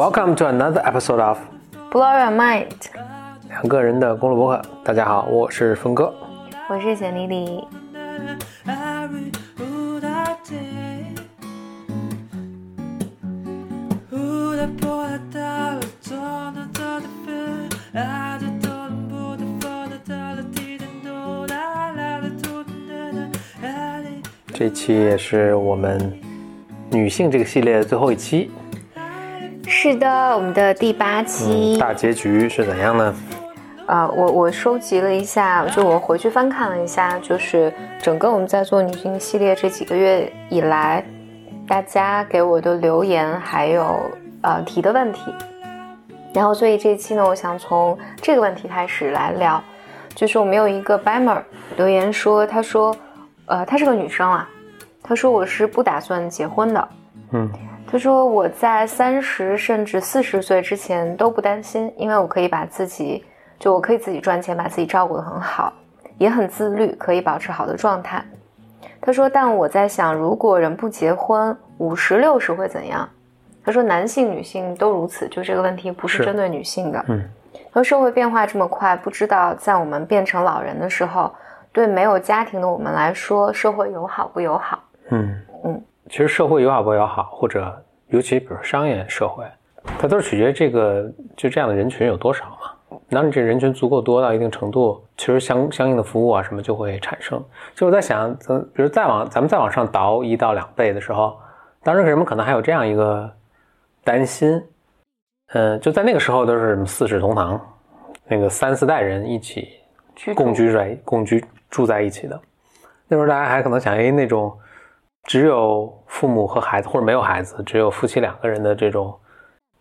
[0.00, 1.36] Welcome to another episode of
[1.92, 2.70] Blow Your Mind，
[3.50, 4.62] 两个人的公路博客。
[4.82, 6.10] 大家好，我是峰哥，
[6.70, 7.62] 我是简丽丽。
[24.54, 26.18] 这期也是我们
[26.90, 28.50] 女性这个系列的最后一期，
[29.82, 31.78] 是的，我们的第八期。
[31.78, 33.14] 大结局是怎样呢？
[33.86, 41.02] 啊、我我收集了一下，就我回去翻看了一下，就是整个我们在做女性系列这几个月以来，
[41.66, 43.98] 大家给我的留言还有
[44.42, 45.32] 呃提的问题，
[46.34, 49.64] 然后所以这一期呢，我想从这个问题开始来聊，
[50.14, 51.40] 就是我们有一个 Bammer
[51.78, 52.94] 留言说，他说，
[53.46, 54.46] 呃，她是个女生啊，
[55.02, 56.88] 她说我是不打算结婚的，
[57.32, 57.50] 嗯
[57.90, 63.24] 他说我在三十甚至四十岁之前都不担心，因为我可以把自己，
[63.58, 65.72] 就我可以自己赚钱，把自己照顾得很好，
[66.16, 68.24] 也很自律，可以保持好的状态。
[69.00, 73.08] 他说，但我在想，如果人不结婚，五十六十会怎样？
[73.64, 77.04] 他说，男性、女性都如此，就这个问题不是是针对女性的。
[77.08, 77.28] 嗯，
[77.72, 81.34] 说社会变化这么快，不知道在我们变成老人的时候，
[81.72, 84.78] 对没有家庭的我们来说，社会友好不友好？
[85.10, 85.42] 嗯嗯，
[86.10, 87.72] 其实社会友好不友好，或者
[88.08, 89.44] 尤其比如商业社会，
[89.96, 92.98] 它都是取决于这个就这样的人群有多少嘛。
[93.08, 97.40] 当你这人群足够多到一定程度，其实相相应的服务啊什么就会产生。
[97.76, 101.38] 就我在想，咱比如再往咱们再往上倒一到两倍的时候，
[101.84, 103.32] 当时人们可能还有这样一个
[104.02, 104.60] 担心，
[105.52, 107.60] 嗯、就在那个时候都是什么四世同堂，
[108.26, 109.68] 那个三四代人一起
[110.34, 112.40] 共居在共居住在一起的。
[113.06, 114.52] 那时候大家还可能想，哎，那种
[115.24, 119.16] 只有父母和孩子，或者没有孩子，只有夫妻两个人的这种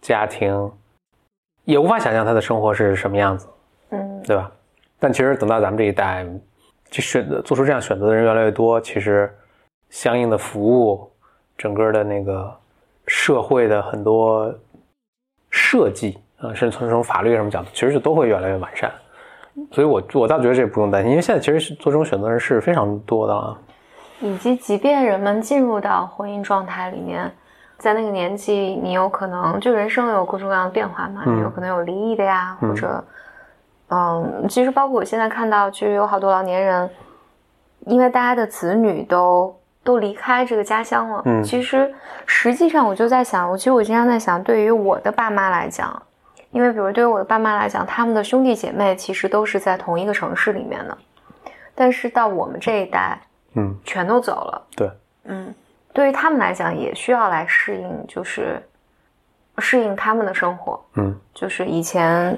[0.02, 0.72] 家庭，
[1.64, 3.48] 也无法想象他的生活是什么样子，
[3.92, 4.52] 嗯对吧？
[5.00, 6.26] 但其实等到咱们这一代，
[6.90, 9.34] 就选择做出这样选择的人越来越多，其实
[9.90, 11.10] 相应的服务，
[11.58, 12.54] 整个的那个
[13.08, 14.54] 社会的很多
[15.50, 18.92] 设计啊，甚至从这种法律什么角度，其实就都会越来越完善。
[19.72, 23.58] 所以我我倒觉得这不用担心，因为现在其实是做这种选择的人是非常多的啊。
[24.19, 27.31] 以及即便人们进入到婚姻状态里面，
[27.78, 31.38] 在那个年纪，你有可能就人生有各种各样的变化嘛，嗯。
[31.38, 32.69] 你有可能有离异的呀，嗯。
[32.69, 33.03] 或者，
[33.90, 36.90] 嗯，其实包括我现在看到，就有好多老年人，
[37.85, 41.41] 因为大家的子女都都离开这个家乡了，嗯。
[41.41, 41.94] 其实
[42.25, 46.02] 实际上我就在想，我其实我经常在想，对于我的爸妈来讲，
[46.52, 50.97] 因为比如对于我的爸妈来讲，他们的兄弟姐妹其实都是在同一个城市里面的，
[51.74, 53.18] 但是到我们这一代，
[53.54, 54.62] 嗯，全都走了。
[54.76, 54.92] 对，
[55.24, 55.54] 嗯，
[55.94, 58.62] 对于他们来讲，也需要来适应，就是
[59.58, 60.80] 适应他们的生活。
[60.96, 62.38] 嗯就是以前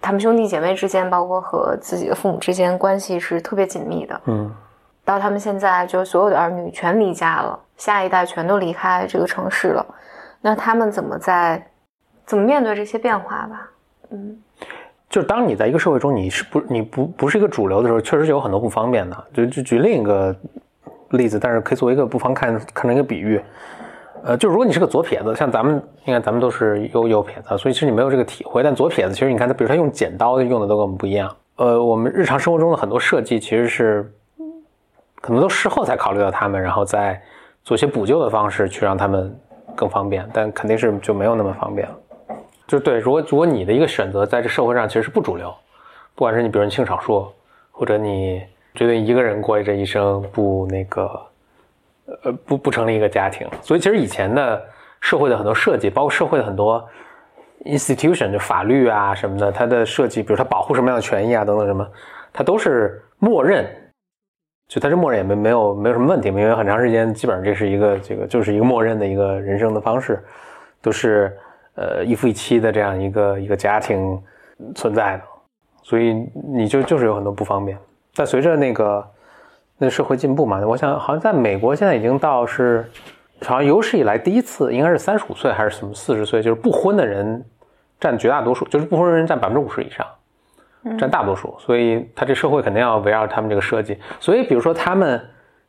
[0.00, 4.20] 他们兄弟姐妹之间，包括和自己的父母之间关系是特别紧密的。
[4.26, 4.54] 嗯
[5.04, 9.86] 到他们现在，就所有的儿女全离家了，下一代全都离开这个城市了，
[10.40, 11.64] 那他们怎么在
[12.24, 13.70] 怎么面对这些变化吧？
[14.10, 14.42] 嗯
[15.08, 19.24] 就是当你在一个社会中，你是不你不不是一个主流的时候，确实是有很多不方便的。
[19.32, 20.34] 就就举另一个
[21.10, 23.40] 例子，但是可以作为一个不妨看看成一个比喻。
[24.24, 28.62] 呃，就如果你是个左撇子，像咱们，你看咱们都是右右撇子，所以其实你没有这个体会。
[28.62, 31.32] 但左撇子其实你看他，比如他用剪刀用的都跟我们不一样。
[31.56, 34.12] 呃，我们日常生活中的很多设计其实是
[35.20, 37.22] 可能都事后才考虑到他们，然后再
[37.62, 39.32] 做一些补救的方式去让他们
[39.76, 41.94] 更方便，但肯定是就没有那么方便了。
[42.66, 45.54] 就对，如果如果你的一个选择在这社会上其实是不主流，
[46.14, 47.32] 不管是你比如你性少数，
[47.70, 48.42] 或者你
[48.74, 51.26] 决定一个人过这一生，不那个，
[52.24, 54.62] 呃，不不成立一个家庭，所以其实以前的
[55.00, 56.84] 社会的很多设计，包括社会的很多
[57.64, 61.88] institution，就法律啊什么的，它的设计，比如它保护什么样的权益啊等等什么，
[62.32, 63.64] 它都是默认，
[64.68, 70.22] 就它是默认也没没有没有什么问题，因为很长时间基本上这是一个这个就是一个默认的一个人生的方式，
[70.82, 71.36] 都是
[71.76, 74.20] 呃一夫一妻的这样一个一个家庭
[74.74, 75.22] 存在的，
[75.82, 77.78] 所以你就就是有很多不方便。
[78.14, 79.08] 但随着那个
[79.78, 82.90] 那社会进步嘛，我想好像在美国现在已经到是
[83.42, 87.44] 好像有史以来第一次，应该是三十五岁还是什么四十岁，就是不婚的人
[88.00, 90.06] 占绝大多数，就是不婚人占百分之五十以上。
[90.96, 93.98] 占大多数，所以他这社会肯定要围绕他们这个设计。
[94.20, 95.20] 所以，比如说他们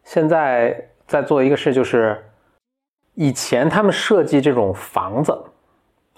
[0.03, 2.23] 现在在做一个事，就是
[3.15, 5.35] 以前他们设计这种房子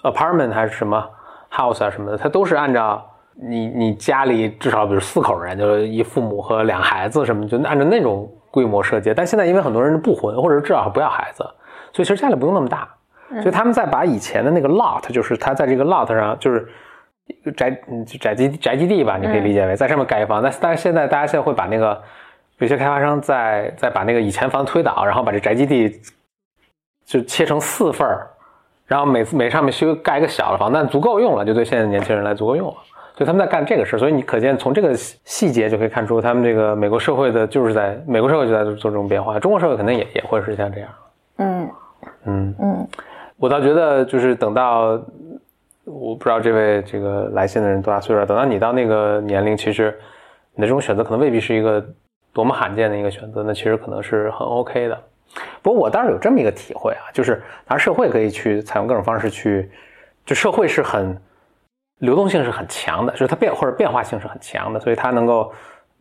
[0.02, 1.08] ，apartment 还是什么
[1.50, 3.04] house 啊什么的，它都是按照
[3.34, 9.12] 你你家里至少比如四口人，就是一父母和两孩子什么，就按照那种规模设计。
[9.14, 11.42] 但现在因为很多人不婚，或者至少不要孩子，
[11.92, 12.88] 所以其实家里不用那么大。
[13.34, 16.68] 所以他们在把以前的那个 lot，就是他在这个 lot 上，就是
[17.56, 17.70] 宅
[18.20, 20.42] 宅基宅基地吧，你可以理解为在上面盖一房。
[20.42, 22.02] 但但是现在大家现在会把那个
[22.58, 26.00] 有些开发商在在把那个以前房推倒，然后把这宅基地
[27.06, 28.29] 就切成四份儿，
[28.90, 32.74] 然后每次每上面修盖一个小的房，但足够用了，就对现在年轻人来足够用了。
[33.14, 40.90] 所以他们在干这个事，所以你可见从这个细节就可以看出，他们这个美国社会的就是在美国社会就在做这种变化，中国社会可能也也会是像这样。
[41.36, 41.70] 嗯
[42.24, 42.88] 嗯嗯
[43.36, 45.00] 我倒觉得就是等到，
[45.84, 49.96] 我不知道这位这个来信的人多大岁数，等到你到那个年龄，其实
[50.56, 51.80] 你的这种选择可能未必是一个
[52.32, 54.98] 多么罕见的一个选择，那其实可能是很 OK 的。
[55.62, 57.34] 不过我倒是有这么一个体会啊，就是
[57.66, 59.70] 当然社会可以去采用各种方式去，
[60.24, 61.16] 就社会是很
[61.98, 65.52] 流动性是很强的，就是它变或者变化性是很强的，所以它能够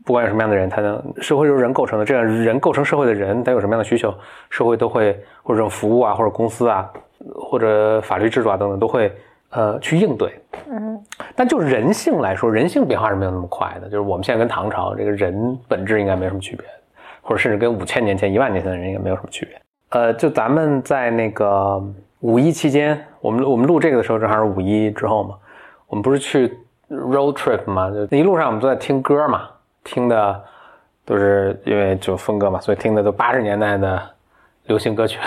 [0.06, 4.14] 不管有什么样的人，它能社会由人构成的，这样人构成社会的人，他有什么样的需求，
[4.50, 6.90] 社会都会或者这种服务啊，或者公司啊，
[7.36, 9.14] 或者法律制度啊等等都会
[9.50, 10.34] 呃去应对。
[10.72, 11.04] 嗯
[11.36, 13.86] 但就人性来说，人性变化是没有那么快的。
[13.86, 16.66] 就是我们现在跟唐朝这个人本质应该没什么区别，
[17.30, 19.62] 或者甚至跟五千年前、一万年前的人应该没有什么区别。
[19.90, 21.80] 呃，就咱们在那个
[22.22, 25.36] 五一期间，我们我们录这个的时候正好是五一之后嘛，
[25.86, 26.48] 我们不是去
[26.90, 29.48] road trip 嘛，就一路上我们都在听歌嘛，
[29.84, 30.44] 听的
[31.06, 34.02] 都是因为就风格嘛，所以听的都八十年代的
[34.66, 35.20] 流行歌曲，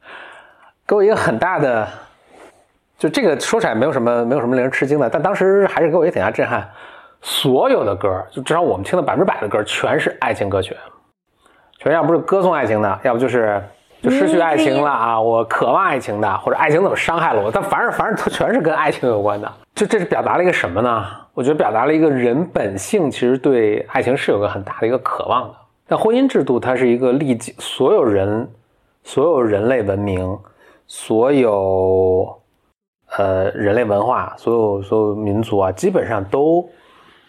[0.88, 1.86] 给我一个很大的。
[2.96, 6.66] 就这个说起来没有什么没有什么令人吃惊的，但当时还是给我一个挺大震撼。
[7.20, 10.74] 所有的歌，就至少我们听的百分之百的歌，全是爱情歌曲，
[11.84, 13.62] 全要不是歌颂爱情的，要不就是
[14.00, 19.52] 就失去爱情了啊，我渴望爱情的，或者爱情怎么伤害了我，但凡是，凡是它全是跟爱情有关的。
[19.74, 21.04] 就这是表达了一个什么呢？
[21.34, 25.54] 我觉得表达了一个人本性其实对爱情是有个很大的一个渴望的。
[25.86, 28.50] 但婚姻制度它是一个历经所有人、
[29.02, 30.38] 所有人类文明、
[30.86, 32.40] 所有。
[33.16, 36.68] 呃，人类文化，所有所有民族啊，基本上都，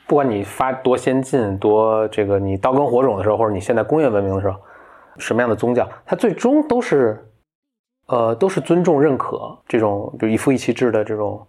[0.08, 4.58] 不管你发多先进，多这个你刀耕火种的时候，或者你现在工业文明的时候，
[5.18, 7.26] 什么样的宗教，它最终都是，
[8.08, 11.46] 呃，都是尊重认可这种就一夫一妻制的这种，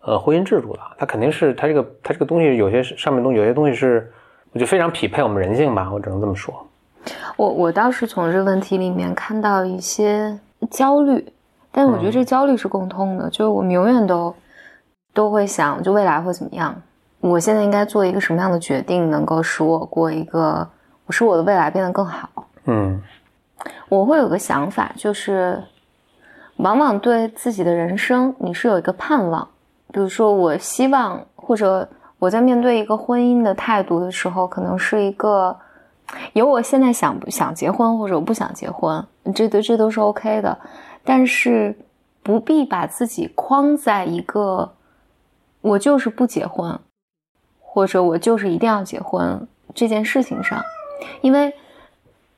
[0.00, 0.80] 呃，婚姻制度的。
[0.98, 4.10] 它肯定是它这个它这个东西有些上面东西有些东西是，
[4.52, 6.54] 我觉得非常匹配我们人性吧，我只能这么说。
[7.36, 10.38] 我我倒是从这个问题里面看到一些
[10.70, 11.24] 焦虑。
[11.70, 14.34] 但我觉得这焦虑是共通的，就是我们永远都
[15.12, 16.74] 都会想，就未来会怎么样？
[17.28, 20.68] 我现在应该做一个什么样的决定，能够使我过一个，
[21.06, 22.28] 我使我的未来变得更好？
[22.64, 23.02] 嗯，
[23.88, 25.62] 我会有个想法，就是
[26.56, 29.46] 往往对自己的人生，你是有一个盼望，
[29.92, 31.88] 比如说我希望，或者
[32.18, 35.56] 我在面对一个婚姻的态度的时候，可能是一个
[36.32, 40.56] 有我现在想不想结婚，或者我不想结婚，这都这都是 OK 的。
[41.04, 41.76] 但是
[42.22, 44.72] 不必把自己框在一个
[45.60, 46.76] 我就是不结婚，
[47.76, 49.38] 或者我就是一定要结婚
[49.74, 50.58] 这件事情上，
[51.20, 51.52] 因为，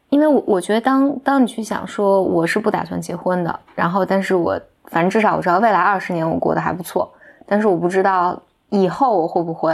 [0.09, 7.09] 因为我我觉得当当你去想说我是不打算结婚的，然后但是我反正至少我知道未来二十年我过得还不错，
[7.47, 8.37] 但是我不知道
[8.71, 9.73] 以后我会不会，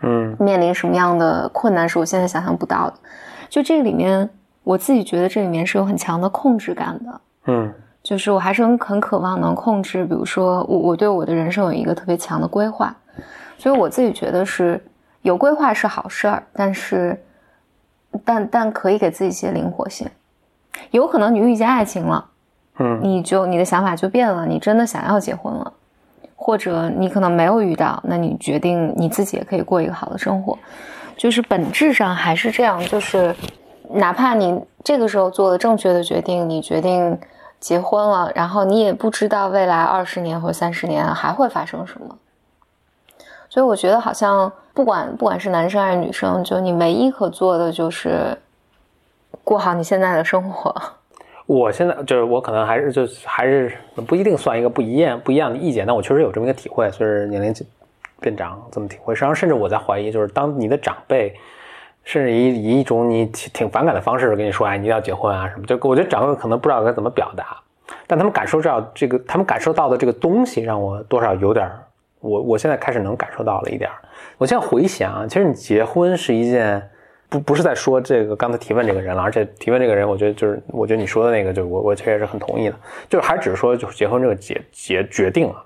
[0.00, 2.94] 嗯，面临什么样的困难是我现在想象不到的，
[3.48, 4.28] 就这里面
[4.64, 7.72] 我自己觉得这里面是有很强的控制感的，嗯。
[8.02, 12.92] 就是我还是很很渴望能控制，比如说我我对我的人生有一个特别强的规划，
[13.62, 14.84] 所以我自己觉得是
[15.20, 17.16] 有规划是好事儿，但是
[18.24, 20.08] 但但可以给自己一些灵活性，
[20.90, 22.26] 有可能你遇见爱情了，
[22.80, 25.72] 嗯，你就你的想法就变了，你真的想要结婚了，
[26.34, 30.58] 或者你可能没有遇到，那你决定你自己也可以过一个好的生活，
[31.16, 33.32] 就是本质上还是这样，就是
[33.90, 37.16] 哪怕你这个时候做了正确的决定，你决定。
[37.60, 42.18] 结婚了，然后你也不知道未来二十年或三十年还会发生什么，
[43.52, 48.34] 所以我觉得好像不管不管是男生还是女生，就你唯一可做的就是
[49.44, 50.74] 过好你现在的生活。
[51.44, 57.54] 我现在就是我可能还是就还是不一定算一个不一样不一样的意见，但我确实有这么一个体会，随着年龄
[58.22, 59.14] 变长这么体会。
[59.14, 61.34] 实际上，甚至我在怀疑，就是当你的长辈。
[62.04, 65.66] 甚至以以一种你挺挺反感的方式跟你说，哎，你一定要结婚啊什么？
[65.66, 67.58] 就我觉得长辈可能不知道该怎么表达，
[68.06, 71.70] 但他们感受到这个，他们感受到的这个东西，让我多少有点，
[72.22, 73.90] 我我现在开始能感受到了一点。
[74.38, 76.82] 我现在回想，其实你结婚是一件，
[77.28, 82.76] 不不是在说这个刚才提问这个人了，而且提问这个人，我觉得就是我觉得你说的那个，就我我其实也是很同意的，
[83.08, 85.62] 就是还只是说就是结婚这个结结决定了。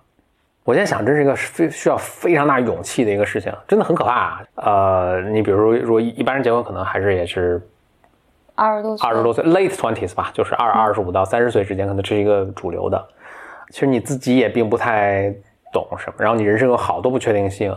[0.64, 4.12] 我现在想，这是一个非需要非常大勇气的一个事情，真的很可怕。
[4.12, 7.62] 啊呃，你比如说，如果一般人结婚，可能还是也是
[8.56, 13.00] 二十多岁，二十多岁，late twenties 吧，就是二二十五到三十岁之间，可能是一个主流的。
[13.70, 15.32] 其实你自己也并不太
[15.73, 17.76] 懂什么，然后你人生有好多不确定性。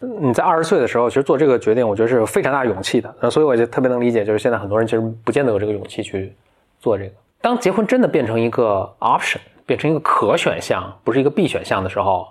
[0.00, 3.12] 你在二十岁的时候，其实做这个决定，我觉得是有非常大勇气的。
[3.20, 6.32] 那所以我就特别能理解，就是现在很多人其实不见得有这个勇气去
[6.78, 7.10] 做这个。
[7.40, 12.28] 当结婚真的变成一个 option，变成一个可选项，不是一个必选项的时候，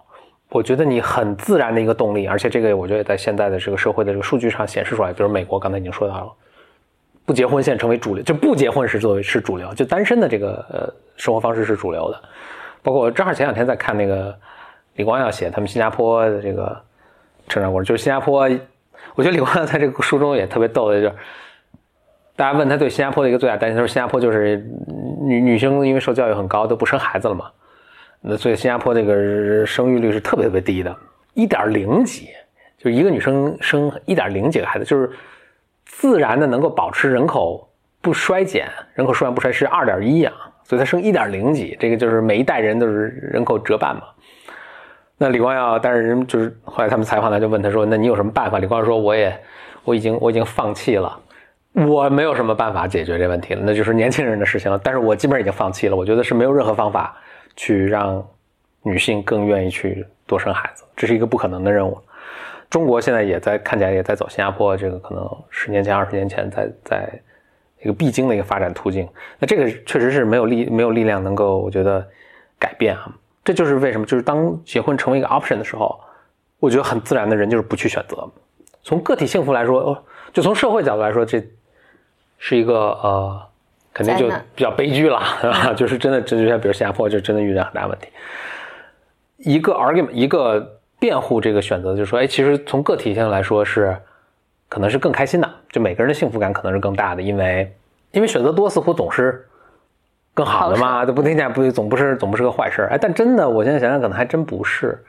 [0.50, 6.32] 我觉得你很自然的一个动力，而且这个我觉得在现在的这个社会的这个数据上显示出来，比如美国刚才已经说到了，
[7.26, 12.22] 不结婚现在成为主流，就不结婚是作为是主流，就单身的这个呃生活方式是主流的。
[12.82, 14.34] 包括我正好前两天在看那个
[14.98, 16.80] 李光耀写他们新加坡的这个。
[17.50, 18.42] 成长过程就是新加坡，
[19.16, 21.16] 我觉得李光耀在这个书中也特别逗的，就是
[22.36, 24.58] 大家问他对新加坡的一个最大担心，他说新加坡就是
[25.22, 27.50] 女女生因为受教育很高都不生孩子了嘛，
[28.20, 30.94] 那所以新加坡这个生育率是特别特别低的，
[31.36, 32.28] 一点零几，
[32.78, 35.10] 就一个女生生一点零几个孩子，就是
[35.86, 37.66] 自然的能够保持人口
[38.02, 40.34] 不衰减，人口数量不衰是二点一啊，
[40.66, 44.02] 所以他生一点零几，这个就是每一代人都是人口折半嘛。
[45.20, 49.36] 那李光耀，但是人就是后来他们采访他，就问他说：“那你有什么办法？”李光耀说：“我也，
[49.84, 51.20] 我已经，我已经放弃了，
[51.74, 54.80] 我没有什么办法解决这问题了，那就是年轻人的事情了。
[54.84, 57.18] 但是我基本上已经放弃了，我觉得是没有任何方法
[57.56, 58.24] 去让
[58.84, 61.98] 女性更愿意去多生孩子，这是一个不可能的任务。
[62.70, 67.10] 中国现在也在看起来也在走新加坡这个可能十年前、二十年前在在
[67.82, 69.08] 一个必经的一个发展途径。
[69.40, 72.06] 那这个确实是没有力没有力量能够我觉得
[72.60, 73.12] 改变啊。”
[73.48, 75.98] 这就是为什么，就是当结婚成为一个 option 的时候，
[76.60, 78.30] 我觉得很自然的人就是不去选择。
[78.84, 81.42] 从个体幸福来说，哦，就从社会角度来说，这
[82.40, 83.42] 是一个呃，
[83.94, 85.24] 肯定就比较悲剧了，
[85.78, 88.10] 就是真的，这就像比如新加坡，就真的遇到很大问题。
[89.38, 93.98] 一个 argument，一个辩护这个选择，就是说，哎，其实从个体性来说是
[94.68, 97.74] 可能是更开心的，就每个人的幸福感可能是更大的，因为
[98.12, 99.48] 因为选择多似乎总是。
[100.38, 105.04] 更好的嘛，这不听见不总不是总不是个坏事哎，但真的，我现在想想，可能还真不是。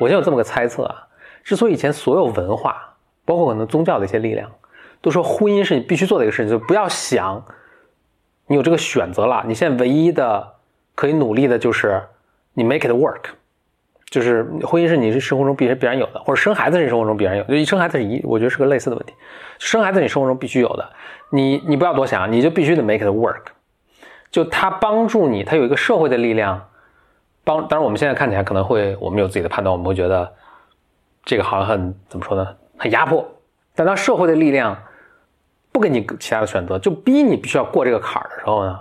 [0.00, 1.06] 我就有这么个猜测啊。
[1.44, 4.50] 之所以以前所有文化，包括可能宗教的一些力量，
[5.00, 7.40] 都说婚姻是你必须做的一个事情，就不要想
[8.48, 9.44] 你有这个选择了。
[9.46, 10.54] 你现在唯一的
[10.96, 12.02] 可以努力的就是
[12.54, 13.26] 你 make it work，
[14.06, 17.44] 就是婚姻是你生活中必须必然有的，或者生孩子是生活中必然有。
[17.44, 19.14] 就一生孩子是一，我觉得是个类似的问题。
[19.60, 20.90] 生孩子你生活中必须有的，
[21.30, 23.52] 你你不要多想，你就必须得 make it work。
[24.30, 26.68] 就他帮助你，他有一个社会的力量
[27.42, 27.66] 帮。
[27.66, 30.32] 当然，我们现在看起来可能会，我们有自己的判断，我们会觉得
[31.24, 32.46] 这个好像很怎么说呢？
[32.78, 33.28] 很压迫。
[33.74, 34.76] 但当社会的力量
[35.72, 38.78] 不给你其他的选择，就逼你必须要过这个坎儿的时候呢，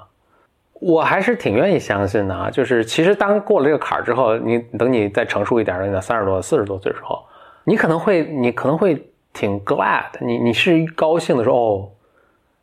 [0.73, 2.51] 我还是挺愿意相信的啊。
[2.51, 7.25] 就是其实当过了这个坎儿之后，你等你再成熟一点，你到三十多、四十多岁的时候，
[7.63, 11.89] 你可能会，你可能会挺 glad，你你是高兴的说哦，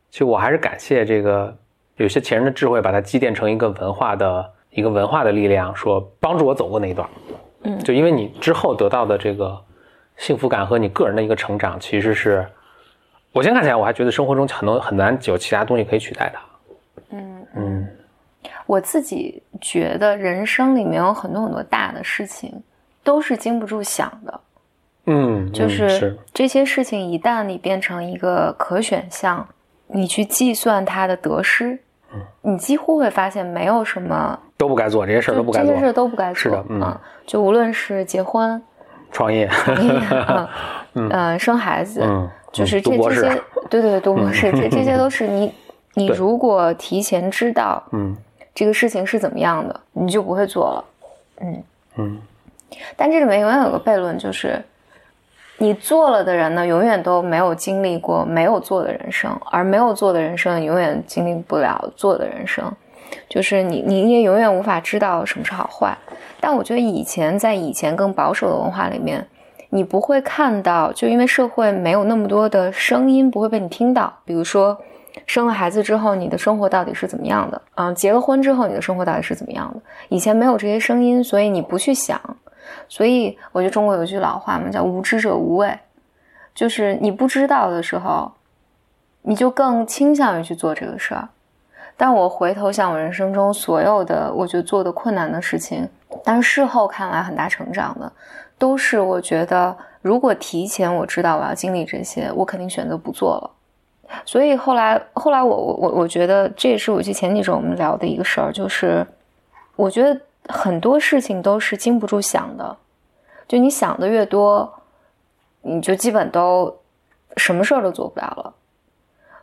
[0.09, 1.53] 其实我还是感谢这个。
[1.97, 7.07] 有些前人的智慧，把它积淀成一个文化的一个文化的力量，说帮助我走过那一段。
[7.63, 9.59] 嗯，就因为你之后得到的这个
[10.15, 12.47] 幸福感和你个人的一个成长，其实是
[13.33, 16.41] 我现在看起来，我还觉得生活中很多很难有其他东西可以取代它。
[17.09, 17.87] 嗯嗯，
[18.67, 22.53] 我自己觉得人生里面有很多很多大的事情
[23.03, 24.39] 都是经不住想的。
[25.07, 29.47] 嗯，就是这些事情一旦你变成一个可选项，
[29.87, 31.79] 你去计算它的得失。
[32.41, 36.35] 你几乎会发现没有什么都不该做，这些事儿都不该做，这些事都不该做。
[36.35, 38.61] 是的，嗯，就无论是结婚、
[39.11, 39.49] 创业、
[40.93, 45.53] 嗯，生孩子，嗯，就是这这些， 对对对，读博士，这 这些都是你，
[45.93, 48.15] 你如果提前知道，嗯，
[48.53, 50.85] 这个事情是怎么样的，你就不会做了，
[51.41, 51.63] 嗯
[51.97, 52.21] 嗯。
[52.95, 54.61] 但这里面永远有个悖论，就是。
[55.59, 62.71] 你做了的人呢，永远都没有经历过没有做的人生，而没有做的人生永远经历不了做的人生，
[63.27, 65.97] 就是你，你也永远无法知道什么是好坏。
[66.39, 69.25] 但我觉得以前在以前更保守的文化里面，
[69.69, 74.13] 你不会看到，就因为社会没有那么多的声音不会被你听到。
[74.25, 74.77] 比如说，
[75.25, 77.59] 生了孩子之后你的生活到底是怎么样的？
[77.73, 79.81] 嗯，结了婚之后你的生活到底是怎么样的？
[80.09, 82.21] 以前没有这些声音，所以你不去想。
[82.89, 85.77] 所以我觉得中国有句老话嘛，叫“无知者无畏”，
[86.55, 88.31] 就是你不知道的时候，
[89.23, 91.27] 你就更倾向于去做这个事儿。
[91.97, 95.89] 但我回头想，我人生中所有的我觉得做的困难的事情，
[96.23, 98.11] 但是事后看来很大成长的，
[98.57, 103.51] 都是我觉得如果提前我知道我要经历这些，我肯定选择不做了。
[104.25, 109.05] 所以后来，后来我我我我觉得这也是我记前几周我们聊的一个事儿，就是
[109.75, 110.19] 我觉得。
[110.47, 112.77] 很多事情都是经不住想的，
[113.47, 114.81] 就你想的越多，
[115.61, 116.77] 你就基本都
[117.35, 118.53] 什么事儿都做不了了。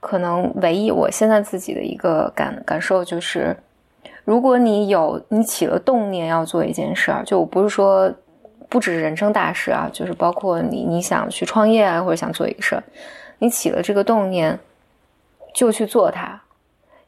[0.00, 3.56] 可能唯一我现在自己的一个感感受就是，
[4.24, 8.12] 如果你有你起了动念要做一件事儿，就我不是说
[8.68, 12.84] 不只是人生大事啊，就是包括你你想去创业啊，或者想做一个事儿，
[13.38, 14.58] 你起了这个动念，
[15.54, 16.42] 就去做它。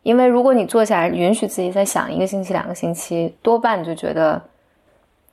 [0.06, 4.40] 因为如果你坐下来允许自己再想一个星期、两个星期，多半就觉得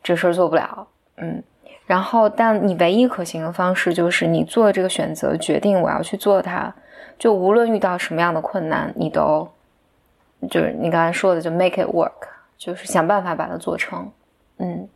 [0.02, 0.88] 这事儿做不了。
[1.18, 1.44] 嗯，
[1.86, 6.74] 然后但你唯一可行的方式就是你做这个选择，决定我要去做它，
[7.20, 9.48] 就无论遇到什么样的困难，你都。
[10.50, 12.28] 就是你刚才说的，就 make it work，
[12.58, 14.12] 就是想办法把它做成。
[14.58, 14.90] 嗯，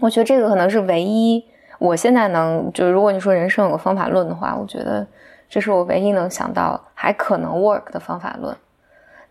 [0.00, 1.44] 我觉得这个可能是唯一
[1.78, 5.06] 我现在能，就是如果你说人生有个方法论的话，我觉得
[5.50, 8.56] 这是我唯一能想到还可能 work 的方法论。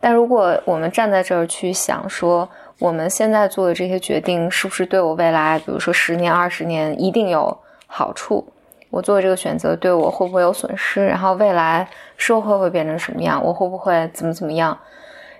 [0.05, 2.47] 但如果我们站在这儿去想说，
[2.77, 7.57] 我们现在做的这些决定是不是对我未来，比如说十年、二十年一定有
[7.87, 8.47] 好处？
[8.91, 11.03] 我做这个选择对我会不会有损失？
[11.03, 13.43] 然后未来社会会变成什么样？
[13.43, 14.77] 我会不会怎么怎么样？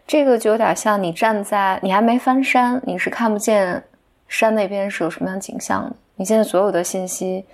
[0.08, 3.84] 这个就有点像你站在你还没翻山，你是看不见
[4.28, 5.96] 山那边是有什么样景象的。
[6.16, 7.46] 你现在所有的信息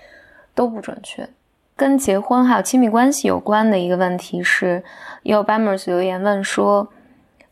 [0.56, 1.28] 都不准确。
[1.76, 4.82] 跟结婚还有亲密关系有关的一个问题是，
[5.24, 6.88] 有 Bamers 留言问说，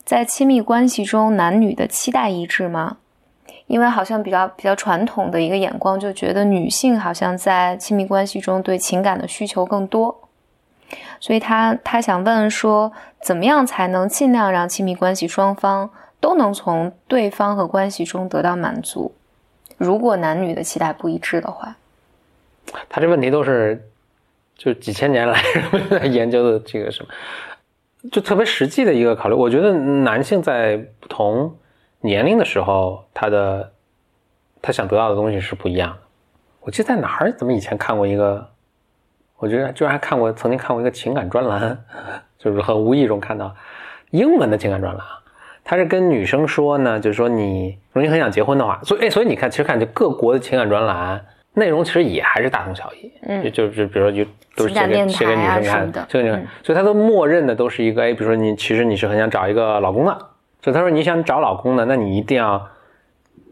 [0.10, 2.98] 在亲密关系中男女的期待一致吗？
[3.68, 10.28] 因为好像比较比较传统的一个眼光，就觉得女性好像在亲密关系中对情感的需求更多。
[11.20, 15.88] 所以他他想问说，怎么样才能尽量让亲密关系双方
[16.20, 19.14] 都能从对方和关系中得到满足？
[19.78, 21.76] 如果男女的期待不一致的话，
[22.90, 23.88] 他这问题都是
[24.58, 25.40] 就几千年来
[26.10, 27.10] 研究的这个什么，
[28.12, 29.36] 就特别实际的一个考虑。
[29.36, 31.58] 我觉得男性在不同
[32.02, 33.72] 年龄的时候，他的
[34.62, 35.98] 他想得到的东西是不一样的。
[36.62, 38.50] 我记得在哪儿，怎么以前看过一个。
[39.38, 41.86] 我觉得居然还看过，曾经看过一个情感专栏，
[42.38, 43.56] 就是很无意中看到
[44.12, 45.02] 英文的情感专栏。
[45.64, 51.26] 他是跟女生说呢，就是说你如果你很想结婚的话，所以哎，所以你看，其实看就各国的情感专栏
[51.60, 54.24] 内容其实也还是大同小异，嗯，就是比如说就
[54.56, 60.18] 都是写给写给女生看的，这个女生，所以他都默认的都是一个哎，比如说你其实你是很想找一个老公的，
[60.62, 62.68] 所以他说你想找老公的，那你一定要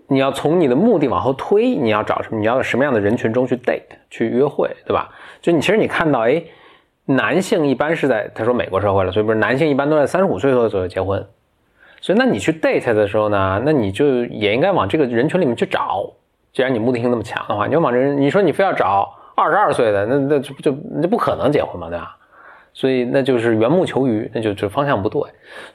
[0.08, 2.39] 你要从你的目的往后推，你要找什么？
[2.39, 5.10] 你要什么样的人群中去 date 去约会，对吧？
[5.41, 6.41] 就你其实你看到，哎，
[7.06, 11.26] 男性一般是在他说美国社会了，所以不是男性一般都在三十五岁左右结婚，
[12.02, 16.13] 所以那你去 date 的时候呢，那你就也应该往这个人群里面去找。
[16.58, 22.17] 既然你目的性那么强的话，你就往这人，你说你非要找二十二岁的，那那就就那不可能结婚嘛，对吧？
[22.74, 25.22] 所以那就是缘木求鱼，那就就方向不对。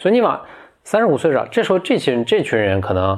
[0.01, 0.41] 所以你往
[0.83, 3.17] 三十五岁找，这时候这些人这群人可能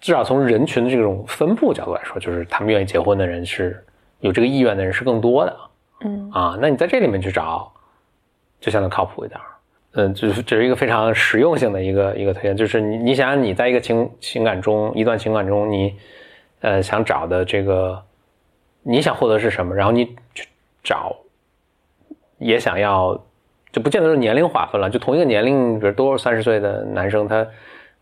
[0.00, 3.84] 至少从人群的这种分布角度来说，就是他们愿意结婚的人是
[4.20, 5.54] 有这个意愿的人是更多的。
[6.06, 7.70] 嗯啊，那你在这里面去找，
[8.60, 9.38] 就相对靠谱一点
[9.92, 15.94] 嗯，就是这是一个非常实用性的一个一个推荐，就是你你想你在一个情情感中一段情感中，你
[16.64, 18.02] 呃想找的这个
[18.82, 20.48] 你想获得是什么，然后你去
[20.82, 21.14] 找，
[22.38, 23.20] 也想要
[23.70, 27.46] 就不见得是年龄划分了，就同一个年龄，比如多三十岁的男生，他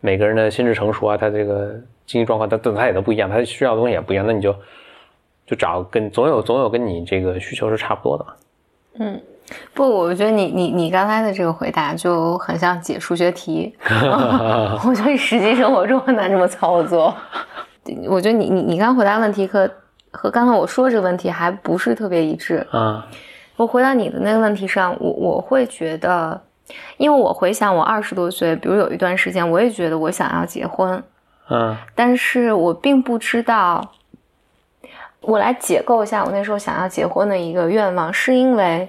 [0.00, 1.72] 每个人的心智成熟啊，他这个
[2.06, 4.54] 经济状况，他他也都不一样，他需要的东西也不一样，那你就。
[5.44, 8.26] 就找跟总有总有跟你这个需求是差不多的，
[9.00, 9.20] 嗯，
[9.74, 13.74] 不，我觉得你你你刚才的这个回答就很像解数学题，
[14.86, 17.12] 我觉得实际生活中很难这么操作。
[18.08, 19.70] 我觉得你你你刚回答问题和
[20.10, 23.06] 和刚才我说这个问题还不是特别一致啊。
[23.56, 26.40] 我回到你的那个问题上，我我会觉得，
[26.96, 31.02] 因为我回想我二十多岁，比如有一段时间，我也觉得我想要结婚，
[31.50, 33.92] 嗯，但是我并不知道。
[35.20, 38.88] 我来解构一下我那时候想要结婚的一个愿望，是因为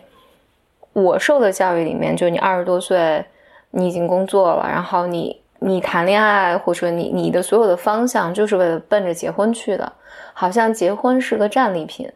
[0.92, 3.24] 我受的教育里面，就你二十多岁，
[3.70, 9.92] 你已经工作了，然后你你谈恋爱或者说你你的所有的方向就是为了奔着结婚去的，
[10.34, 12.10] 好像结婚是个战利品，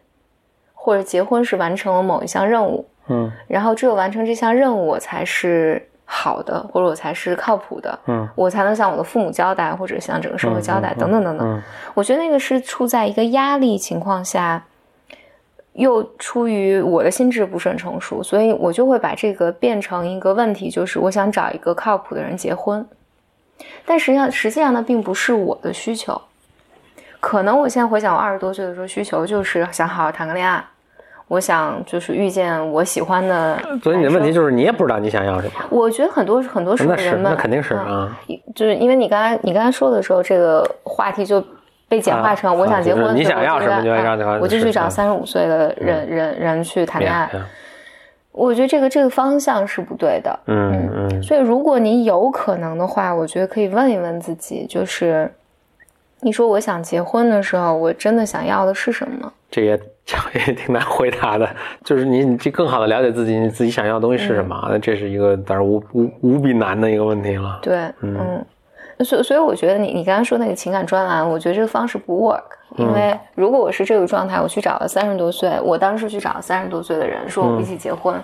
[0.74, 5.84] 或者结婚是完成了某一项任务，嗯，然后只有完成这项任务，我才是。
[6.10, 11.62] 好的，或者我才是靠谱的，嗯，我才能向我的父母交代，或者向整个社会交代，等等等等。
[11.92, 14.64] 我觉得那个是处在一个压力情况下，
[15.74, 22.88] 又出于我的心智不是很成熟，所以我就会把这个变成一个问题，就是我想找一个靠谱的人结婚。
[23.84, 26.20] 但实际上，实际上呢，并不是我的需求。
[27.20, 30.64] 可能我现在回想，我二十多岁的时候需求就是想好好谈个恋爱。
[31.26, 35.52] 我想就是遇见我喜欢的，所以你的问题就是你也不知道你想要什么。
[35.68, 38.16] 我觉得很多很多时候人们那肯定是啊，
[38.54, 41.44] 就是因为你刚才你刚才说的时候，这个话题就
[41.86, 43.90] 被简化成我想结婚，你想要什么就
[44.40, 47.28] 我就去找三十五岁的人人人去谈恋爱。
[48.38, 50.38] 我觉得这个这个方向是不对的。
[50.46, 55.30] 嗯嗯所以，如果你有可能的话，我觉得可以问一问自己，就是
[56.20, 59.32] 你说我想结婚的时候，我真的想要的是什么？
[59.50, 59.80] 这也
[60.46, 61.48] 也挺难回答的，
[61.84, 67.58] 就是你你这更好的了解自己，你自己想要的东西是什么，那、这是一个当然无无无比难的一个问题了。
[67.62, 68.44] 对，嗯，
[69.04, 72.42] 所以所以我觉得你你刚刚说那个情感专栏，我觉得这个方式不 work，
[72.76, 78.20] 因为如果我是这个状态，我去找了三十多岁，我当时去找了三十多岁的人，说我们一起结婚，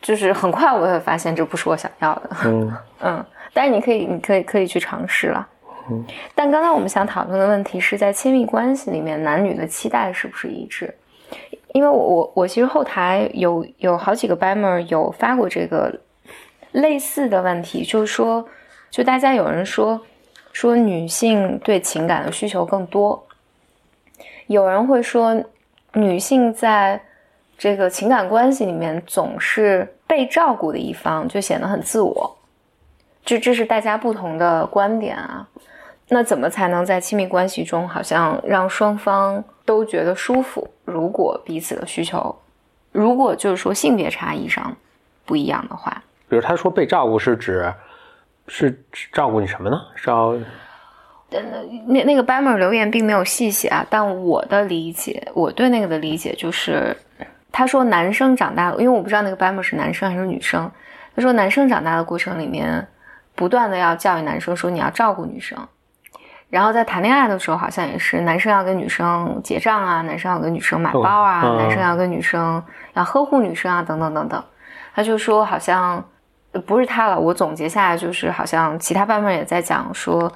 [0.00, 2.72] 就是很快我会发现这不是我想要的，嗯。
[3.02, 5.46] 嗯，但是你可以你可以可以去尝试了。
[5.90, 6.04] 嗯。
[6.34, 10.94] 但刚刚我们想讨论的问题是在亲密关系里面，男女的期待是不是一致？
[11.72, 15.92] 因为我我我其实后台有有好几个 b a m e r 有发过这个
[16.72, 18.46] 类似的问题，就是说，
[18.96, 20.00] 就大家有人说
[20.54, 23.26] 说女性对情感的需求更多，
[24.46, 25.38] 有人会说
[25.92, 26.98] 女性在
[27.58, 32.38] 这个情感关系里面总是被照顾的一方，就显得很自我。
[33.22, 35.46] 这这是大家不同的观点啊。
[36.08, 40.66] 那怎么才能在亲密关系中，好像让双方都觉得舒服？
[40.86, 42.34] 如果彼此的需求，
[42.92, 44.74] 如果就是说性别差异上
[45.26, 47.70] 不一样的话，比如他说被照顾是指
[48.48, 49.80] 是照顾你什么呢？
[49.94, 50.36] 是要
[51.28, 56.96] 那那个 e r 留言并没有细写啊，但我的理解，我对那个的理解就是，
[57.50, 60.70] 他说男生长大，因为我不知道那个 e r 是男生还是女生，
[61.14, 62.86] 他说男生长大的过程里面，
[63.34, 65.58] 不断的要教育男生说你要照顾女生，
[66.48, 72.62] 然后在谈恋爱的时候好像也是男生要跟女生结账啊，男生要跟女生买包啊，嗯男生要跟女生
[72.94, 74.42] 要呵护女生啊，等等等等，
[74.94, 76.02] 他就说好像呃
[76.58, 80.32] 不是他了，我总结下来就是好像其他 e r 也在讲说。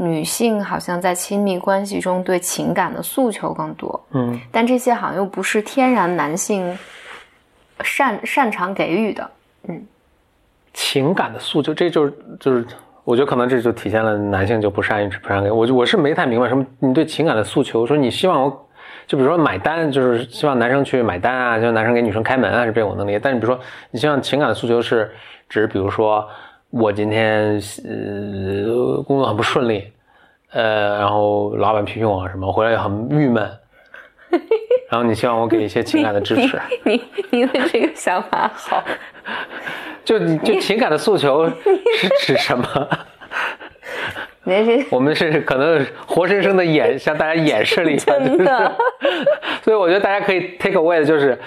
[0.00, 6.78] 女性好像在亲密关系中对情感的诉求更多，嗯但这些好像又不是天然男性
[7.80, 9.28] 擅擅长给予的。
[9.66, 9.84] 嗯
[10.72, 12.64] 情感的诉求，这就是就是，
[13.02, 15.50] 我觉得可能这就体现了男性就不善于不善给。
[15.50, 18.68] 我就我是没太明白什么你对情感的诉求，说你希望我，
[19.08, 23.18] 就比如说买单，就是希望男生去买单啊，希望男生给女生开门啊，是这种能理解。
[23.18, 25.10] 但是比如说你希望情感的诉求是
[25.48, 26.28] 指，比如说
[26.70, 29.90] 我今天呃工作很不顺利，
[30.52, 33.50] 呃，然后老板批评我什么，回来也很郁闷。
[34.90, 38.82] 然后你希望我给一些情感的支持，你你的这个想法好，
[40.04, 41.46] 就你就情感的诉求
[41.96, 42.88] 是指什么？
[44.90, 48.12] 我们是可能活生生的演 向大家演示了一下，
[49.62, 51.38] 所以我觉得大家可以 take away 的就是，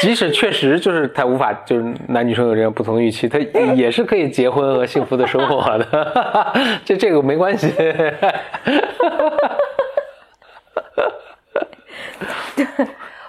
[0.00, 6.52] 即使确实就是他无法就是男女生有这样不同的预期，他也是可以结婚和幸福的生活的，
[6.84, 7.72] 这这个没关系。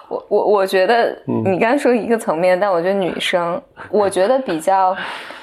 [0.09, 1.43] 我我我觉得嗯。
[1.45, 4.95] 你刚才说一个层面，但我觉得女生，我觉得比较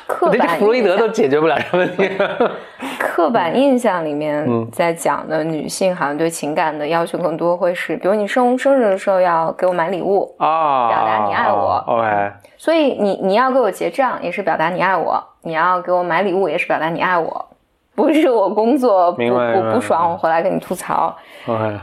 [0.06, 2.10] 刻连板弗洛伊德都解决不了这问题。
[2.98, 4.68] 刻板印象里面嗯。
[4.70, 11.82] 在讲的女性好像对情感的要求更多，会是比如你生生日的时候要给我买礼物，啊，表达你爱我。
[11.86, 17.46] OK，所以你你要给我结账也是表达你爱我，你要给我买礼物也是表达你爱我，
[17.94, 21.78] 不是我工作不不不爽我回来跟你吐槽，OK，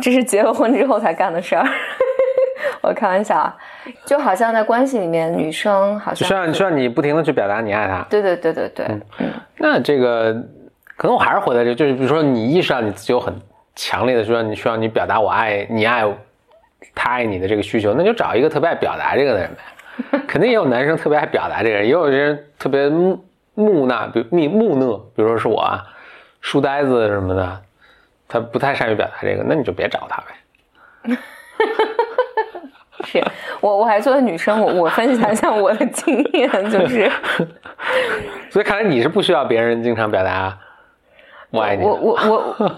[0.00, 1.66] 这是结了婚之后才干的事儿。
[2.82, 3.56] 我开玩笑啊，
[4.04, 8.04] 就好像在关系里面，女生好像就需要需要你不停的去表达你爱他。
[8.10, 8.86] 对对对对对，
[9.56, 10.34] 那这个
[10.96, 13.34] 可能我还是回到这个，就是比如说你意识到你自己有很
[13.74, 16.04] 强烈的需要，你需要你表达我爱你爱
[16.94, 20.20] 他爱你的这个需求，那就找一个特别爱表达这个的人呗。
[20.26, 25.84] 肯定也有男生特别爱表达这个人，也有人特别木木讷，比如木木讷，比如说是我啊，
[26.40, 27.62] 书呆子什么的，
[28.26, 31.16] 他不太善于表达这个，那你就别找他呗。
[33.04, 33.22] 是
[33.60, 37.10] 我我还作为女生，我我分享一下我的经验，就是
[38.50, 40.56] 所以看来你是不需要别人经常表达
[41.50, 41.88] 我爱你的。
[41.88, 42.18] 我我
[42.58, 42.76] 我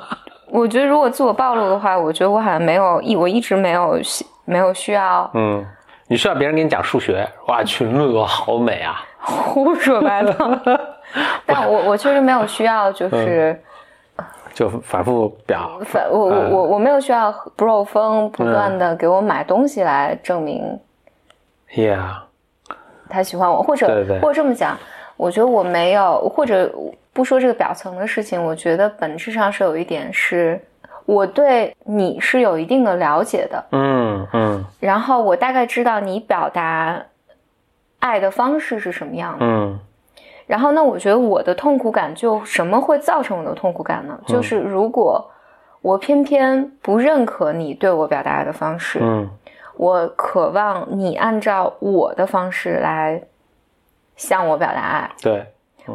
[0.48, 5.64] 我觉得如果自我暴露的话，我觉得我好像没有一我一直没有需没有需要嗯，
[6.08, 9.02] 你需要别人给你讲数学，哇，群论文好美啊。
[9.24, 10.60] 胡说八道，
[11.46, 13.58] 但我我确实没有需要就是。
[14.54, 20.78] 就反复表，反我我我我没有需要 bro 风不断的给我买东西来证明
[21.74, 22.14] yeah，
[23.08, 23.88] 他喜欢我，或者
[24.22, 24.78] 或者这么讲，
[25.16, 26.72] 我觉得我没有，或者
[27.12, 30.60] 不说这个表层的事情，我觉得本质上是有一点是，
[31.04, 34.64] 我对你是有一定的了解的，嗯嗯。
[34.78, 37.02] 然后我大概知道你表达
[37.98, 39.80] 爱的方式是什么样的，嗯
[40.46, 44.18] 然后那，我觉得我的痛苦感就什么会造成我的痛苦感呢？
[44.18, 45.30] 嗯就是如果
[45.80, 49.28] 我偏偏不认可你对我表达爱的方式，嗯
[49.76, 53.20] 我渴望你按照我的方式来
[54.16, 55.10] 向我表达爱。
[55.20, 55.44] 对，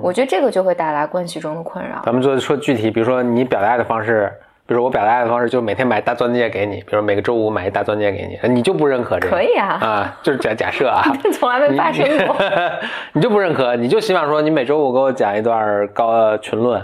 [0.02, 2.02] 我觉得这个就会带来关系中的困扰。
[2.04, 4.32] 咱们就说具体，比如说你表达爱的方式，
[4.70, 9.36] 比如我表达爱的方式就是每天买大钻戒给你，比如每个周五买一大钻戒给你，你就不认可这个？
[9.36, 11.02] 可以啊，啊，就是假假设啊，
[11.34, 12.36] 从来没发生过。
[13.14, 16.80] 你就不认可，你就希望说你每周五给我讲一段高群论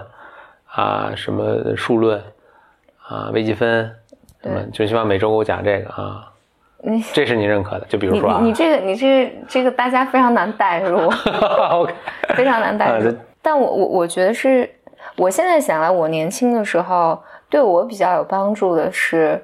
[0.66, 2.20] 啊，什么数论
[3.08, 3.92] 啊，微积分，
[4.42, 6.32] 什么就希望每周给我讲这个啊。
[6.88, 11.08] 你这是你认可的，就比如说啊，你你这个你这个这个大家非常难代入，
[11.70, 11.94] OK，
[12.30, 13.16] 非常难代入。
[13.44, 14.68] 但我我我觉得是，
[15.18, 19.42] 我现在想来，我年轻的时候对我比较有帮助的是，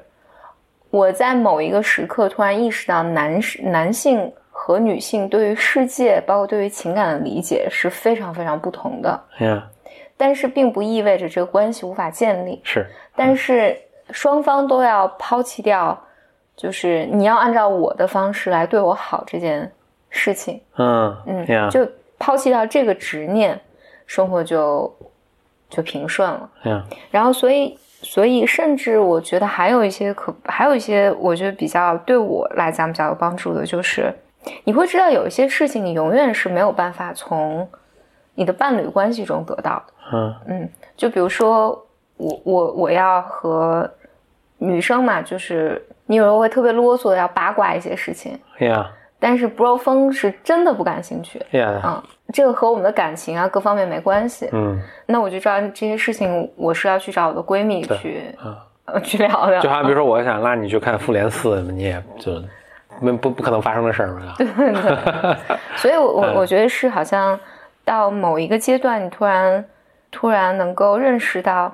[0.89, 9.23] 我在某一个时刻突然意识到男士男性和女性对于世界，包括对于情感的理解是非常非常不同的。
[9.39, 9.67] 呀，
[10.17, 12.59] 但是并不意味着这个关系无法建立。
[12.63, 12.85] 是，
[13.15, 13.77] 但是
[14.11, 15.99] 双方都要抛弃掉，
[16.55, 19.71] 就是你要按照我的方式来对我好这件
[20.09, 20.61] 事情。
[20.77, 21.87] 嗯嗯，呀，就
[22.19, 23.59] 抛弃掉这个执念，
[24.05, 24.93] 生活就
[25.69, 26.49] 就平顺了。
[26.63, 34.13] 呀，然后，所以，所以，甚至我觉得还有一些可，还有一些我觉得比较对我来讲比较有帮助的，就是
[34.63, 37.69] 你会知道有一些事情你永远是没有办法从
[38.35, 39.93] 你的伴侣关系中得到的。
[40.13, 41.69] 嗯嗯，就比如说
[42.17, 43.89] 我我我要和
[44.57, 51.39] 女生嘛，就是你有时候会特别啰嗦，要八卦一些事情，呀但是 bro 风是真的不感兴趣。
[51.51, 52.03] 呀，嗯，
[52.33, 54.49] 这个和我们的感情啊各方面没关系。
[54.51, 59.61] 嗯，那我就知道这些事情，我是要去找我的闺蜜去嗯，呃去聊聊。
[59.61, 62.41] 就好像比如说我想拉你去看《复联四》，你也就
[62.99, 64.33] 没不不可能发生的事儿嘛。
[65.77, 67.39] 所以我，我嗯我觉得是好像
[67.85, 69.63] 到某一个阶段，你突然
[70.09, 71.71] 突然能够认识到，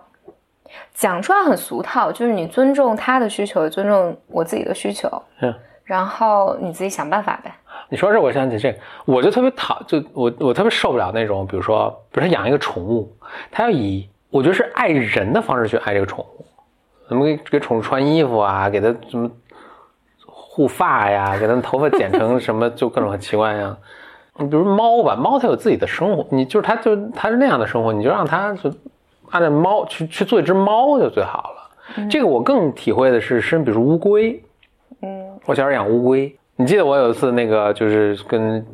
[0.94, 5.10] 讲出来很俗套，就是你尊重他的需求，也尊重我自己的需求，
[5.42, 5.54] 嗯，
[5.88, 7.52] 然后你自己想办法呗。
[7.90, 13.16] 你说这，我想起这个，我就特别讨，就我我特别受不了那种，比如说，比如说养一个宠物，
[13.50, 16.46] 他要以我觉得是爱人的方式去爱这个宠物，
[17.08, 19.32] 怎么给给宠物穿衣服啊，给它什么
[20.26, 23.78] 护发呀，给它头发剪成什么，就各种很奇怪呀。
[24.40, 28.70] 你比如猫吧，猫它有自己的生活，你就是它就它是那样的生活，你就让它就
[29.30, 32.08] 按照猫去去做一只猫就最好了。
[32.10, 34.44] 这个我更体会的是，是比如乌龟，
[35.02, 38.66] 嗯我小时候养乌龟，你记得我有一次那个就是跟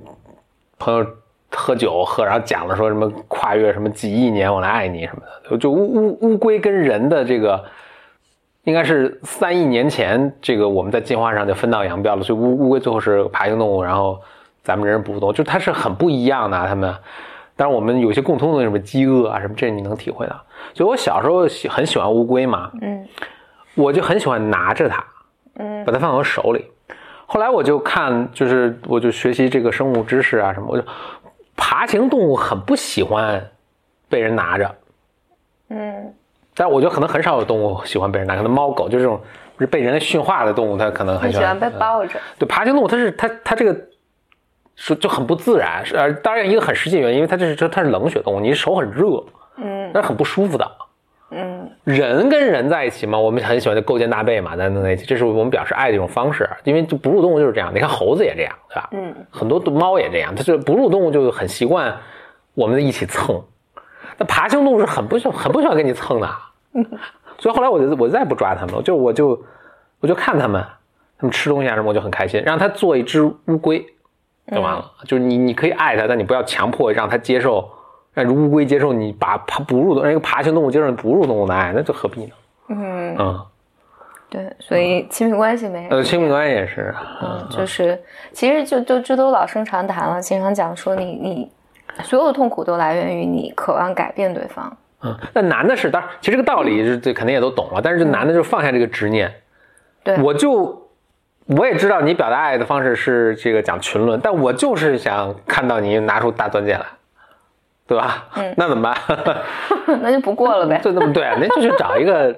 [0.80, 1.06] 朋友
[1.52, 7.64] 喝酒喝，然后讲了说什么跨越什么几亿年我来爱你什么的，就乌乌乌龟跟人的这个
[8.64, 14.20] 应该是三亿年前，这个我们在进化上就分道扬镳了，所以乌乌龟最后是爬行动物，然后
[14.64, 16.94] 咱们人是哺乳动物，就它是很不一样的、啊，它们。
[17.56, 20.42] 但是，我们有些共通的什么饥饿啊什么，这你能体会到。
[20.74, 23.08] 所以我小时候喜很喜欢乌龟嘛，嗯
[23.76, 25.06] 我就很喜欢拿着它，
[25.56, 26.66] 嗯把它放在我手里。
[27.26, 30.86] 后来我就看，就是我就学习这个生物知识啊什么，我就
[31.56, 33.44] 爬行动物很不喜欢
[34.10, 34.76] 被人拿着，
[35.70, 36.14] 嗯
[36.56, 39.20] 但我觉得可能很少有动物喜欢被人拿，可能猫狗就这种
[39.54, 42.20] 就是被人类驯化的动物，它可能很喜欢喜欢被抱着。
[42.38, 43.76] 对，爬行动物它是它它这个
[44.76, 49.24] 是就很不自然，是呃，当然一个很实际的原因，因为它这是它是冷血动物，你手很热，
[49.58, 50.72] 嗯那是很不舒服的。
[51.36, 56.50] 嗯人跟人在一起嘛，我们很喜欢就勾肩搭背嘛，在在一起，这是我们表示爱的一种方式。
[56.64, 58.90] 因为就哺乳动物就是这样，你看猴子也这样，对吧？
[58.94, 61.96] 嗯很多猫也这样，它就哺乳动物就很习惯
[62.54, 63.42] 我们一起蹭。
[64.18, 66.30] 那爬行动物是很不喜很不喜欢跟你蹭的，
[67.40, 69.44] 所以后来我就我再也不抓它们了，就我就
[70.00, 70.64] 我就看它们，
[71.18, 73.84] 它们吃东西啊什么，我就很开心，让它做一只乌龟
[74.52, 74.92] 就完了。
[75.08, 77.68] 就是你你可以爱它，但你不要强迫让它接受，
[78.14, 82.32] 让乌龟接受你把爬哺乳动让一个爬行动物接受哺乳动物的爱，那就何必呢？
[82.70, 83.46] 嗯，嗯，
[84.30, 91.52] 对，所以亲密关系没呃，亲密关系也是，嗯，就是其实就就这都老生常谈了，经常讲说你你
[92.04, 94.78] 所有的痛苦都来源于你渴望改变对方。
[95.04, 99.30] 嗯，那男的是，当然，其实这个道理是这肯定也都懂了，但是这男的就放下这个执念，
[100.02, 100.90] 对，我就
[101.48, 106.86] 我也知道你表达爱的方式是这个讲群论，但我就是想看到你拿出大钻戒来，
[107.88, 108.28] 对吧？
[108.36, 109.42] 嗯 那怎么办？
[110.02, 110.80] 那就不过了呗。
[110.84, 112.34] 就那么对，那就去找一个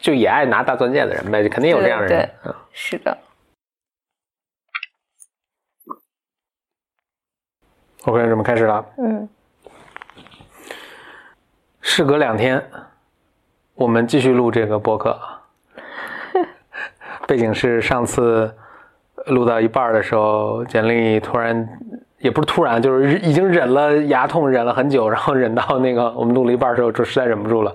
[0.00, 2.30] 就也爱拿大钻戒的人呗，肯定有这样的人。
[2.44, 3.16] 嗯是的
[8.04, 8.84] ，OK，我们开始了。
[8.98, 9.28] 嗯
[11.80, 12.62] 事隔两天，
[13.74, 15.18] 我们继续录这个播客。
[17.26, 18.54] 背景是上次
[19.26, 21.68] 录到一半的时候，简历突然
[22.18, 27.72] 也不是突然，就是已经忍了牙痛，忍了很久，然后忍到那个我们录了一半的时候，就实在忍不住了，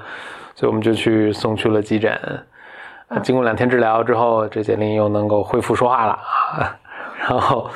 [0.56, 2.18] 所以我们就去送去了急诊。
[3.22, 6.76] 经过两天治疗之后，这简历又能够恢复说话了啊。
[7.20, 7.70] 然后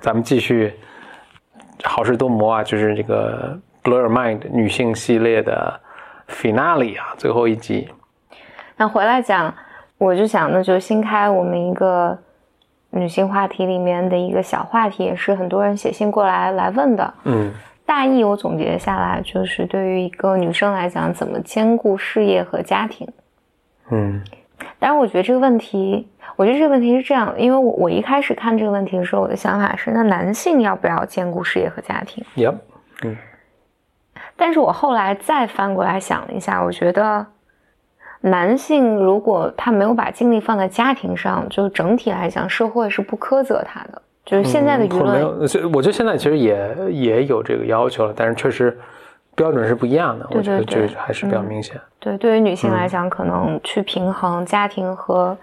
[0.00, 0.74] 咱们继续
[1.84, 5.80] 好事多磨啊，就是这个 Blow Your Mind 女性系列的
[6.28, 7.88] Finale 啊，最后一集。
[8.76, 9.54] 那回来讲，
[9.96, 12.18] 我就想，那就新开我们一个
[12.94, 17.14] 女性话题里面的一个小话题，也是很多人写信过来来问的。
[17.24, 17.52] 嗯
[17.86, 23.06] 大意我总结下来，就是对于一个女生来讲，怎么兼顾事业和家庭。
[23.90, 24.22] 嗯
[24.78, 32.54] 但是，我觉得这个问题，我觉得这个问题是这样，因为我我一开始看这个问题的时候，我的想法是，那男性要不要兼顾事业和家庭？，Yep，
[33.02, 33.16] 嗯
[34.36, 37.26] 但是我后来再翻过来想了一下，我觉得
[38.24, 44.00] 男性如果他没有把精力放在家庭上，就整体来讲，社会是不苛责他的。
[44.24, 48.74] 就是现在的舆论，嗯没有，是我觉得现在其实也也有这个要求了，但是确实
[49.34, 51.78] 标准是不一样的，对我觉得对对这还是比较明显。
[51.98, 55.36] 对对于女性来讲，可能去平衡家庭和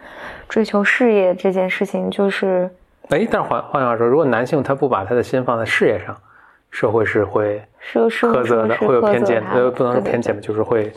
[0.50, 2.68] 追求事业这件事情，就是
[3.10, 6.18] 哎，但是换换句话说，如果男性他不把他的心放在事业上，
[6.72, 7.62] 社会是会
[7.94, 10.92] 苛责的，会有偏见，苛责他呃，不能偏见吧，就是会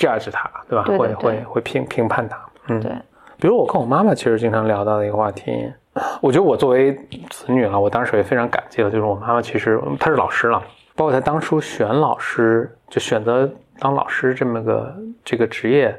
[0.00, 0.84] judge 他，对吧？
[0.86, 2.38] 对对会会会评评判他。
[2.68, 2.90] 嗯，对，
[3.38, 5.70] 比如我跟我妈妈其实经常聊到的一个话题，
[6.22, 6.94] 我觉得我作为
[7.28, 10.62] 子女了，我当时也非常感激的，就是我妈妈其实她是老师了，
[10.96, 15.94] 包括她当初选老师，就选择当老师这么个这个职业，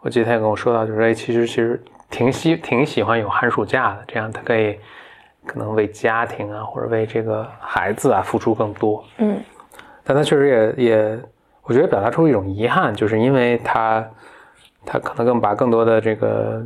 [0.00, 1.80] 我记得她也跟我说到，就是哎，其实其实
[2.10, 4.78] 挺喜挺喜欢有寒暑假的，这样她可以
[5.46, 9.04] 可能为家庭啊或者为这个孩子啊付出更多。
[9.18, 9.38] 嗯
[10.04, 11.18] 但她确实也也，
[11.66, 14.04] 我觉得表达出一种遗憾，就是因为他
[14.84, 16.62] 他可能更把更多的这个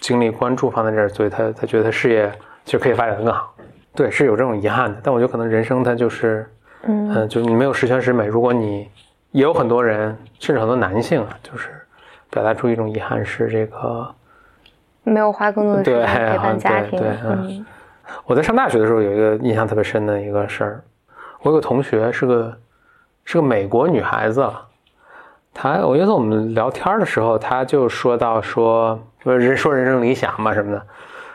[0.00, 2.30] 精力关注放在这儿，所以他他觉得他事业
[2.64, 3.54] 其实可以发展的更好。
[3.94, 5.00] 对，是有这种遗憾的。
[5.02, 6.46] 但我觉得可能人生它就是，
[6.84, 8.26] 嗯嗯、就是你没有十全十美。
[8.26, 8.88] 如果你
[9.30, 11.68] 也有很多人，甚至很多男性啊，就是
[12.30, 14.14] 表达出一种遗憾，是这个
[15.02, 16.98] 没有花更多的时对间陪伴家庭。
[16.98, 17.66] 对对嗯嗯
[18.24, 20.82] 我在上大学的时候有一个印象特别深的一个事儿，
[21.42, 22.54] 我有个同学是个
[23.24, 24.48] 是个美国女孩子，
[25.54, 30.86] 她我觉得我们聊天的时候，她就说到说人说人生理想嘛什么的，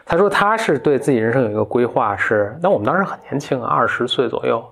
[0.05, 4.63] 她说她是对自己人生有一个规划是，那我们当时很年轻啊，二十岁左右，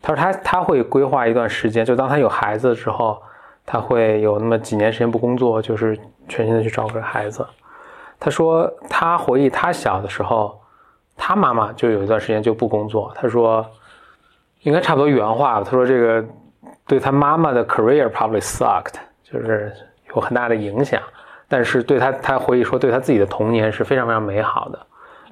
[0.00, 3.22] 她说她她会规划一段时间，就当她有孩子之后，
[3.64, 7.46] 她会有那么几年时间不工作，就是全心的去照顾孩子。
[8.18, 10.58] 她说她回忆她小的时候。
[11.14, 13.64] 她妈妈就有一段时间就不工作，她说，
[14.62, 15.62] 应该差不多原话。
[15.62, 16.24] 他说这个
[16.86, 19.72] 对他妈妈的 career probably sucked，就是
[20.14, 21.00] 有很大的影响。
[21.48, 24.78] 但是对他，他回忆说，对他自己的童年是非常非常美好的。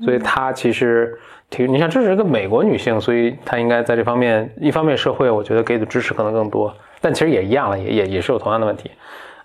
[0.02, 1.18] 所以他其实
[1.50, 8.90] 挺，你想这是一个美国女性，所以她应该在这方面，一方面社会我觉得给的支持可能更多，但其实也一样了，也也也是有同样的问题。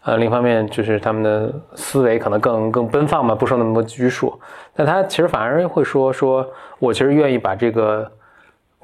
[0.04, 4.40] 呃，另一方面就是他们的思维可能更更奔放嘛，不受那么多拘束。
[4.74, 6.48] 但他其实反而会说说，
[6.80, 8.10] 我其实愿意把这个，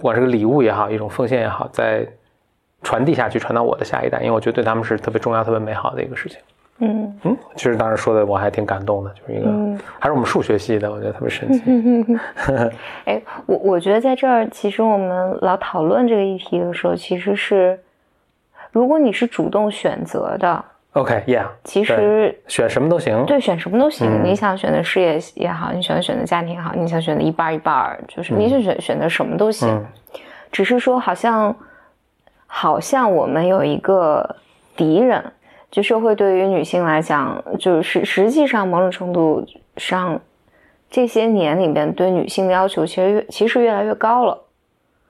[0.01, 2.03] 不管是个礼物也好，一种奉献也好，在
[2.81, 6.39] 传递下去，传到我的下一代，因为我觉得对他们是特别重要、特别美好的一个事情。
[6.79, 11.61] 嗯嗯，其实当时说的我还挺感动的，就是一个、嗯还是我们数学系的，我觉得特别神奇。
[13.05, 17.79] 哎，我我觉得在这儿，其实我们老讨论这个议题的时候，其实是，
[18.71, 23.25] 如果你是主动选择的，OK，Yeah，、其实选什么都行。
[23.25, 24.07] 对选什么都行。
[24.09, 29.69] 嗯你想选择事业也好，你想选择家庭也好，你想选择一半一半，就是你想选选择什么都行。
[29.69, 29.85] 嗯
[30.51, 31.55] 只是说好像
[32.45, 34.35] 好像我们有一个
[34.75, 35.23] 敌人，
[35.69, 39.45] 就社会对于女性来讲，就是实际上某种程度
[39.77, 40.19] 上，
[40.89, 44.37] 这些年里边对女性的要求其实越其实越来越高了。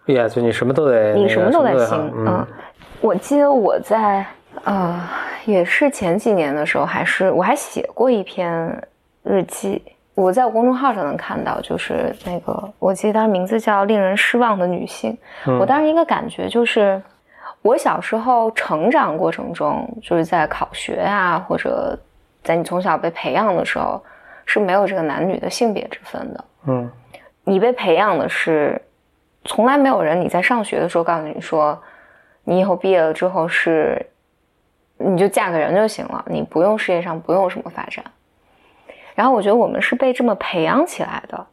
[0.05, 2.47] ，Yeah，就你什么都得，你什么都得好行，嗯嗯。
[3.01, 4.23] 我记得我在
[4.63, 5.01] 呃，
[5.45, 8.87] 也是前几年的时候，还是我还写过一篇
[9.23, 9.81] 日记，
[10.13, 15.13] 我在我公众号上能看到，就是那个我记得当时名字叫《令人失望的女性》。
[15.47, 17.01] 嗯我当时一个感觉就是，
[17.61, 21.97] 我小时候成长过程中，就是在考学啊，或者
[22.43, 24.03] 在你从小被培养的时候，
[24.45, 26.45] 是没有这个男女的性别之分的。
[26.67, 26.91] 嗯
[27.43, 28.79] 你被培养的是，
[29.45, 31.81] 从来没有人你在上学的时候告诉你说，
[32.43, 34.05] 你以后毕业了之后是，
[35.03, 38.03] 你就嫁个人就行了，你不用事业上不用什么发展。
[39.15, 41.45] 然后我觉得我们是被这么培养起来的，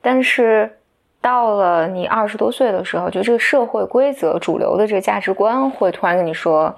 [0.00, 0.78] 但是
[1.20, 6.74] 到了你二十多岁的时候，就这个社会规则、主流的这个价值观会突然跟你说，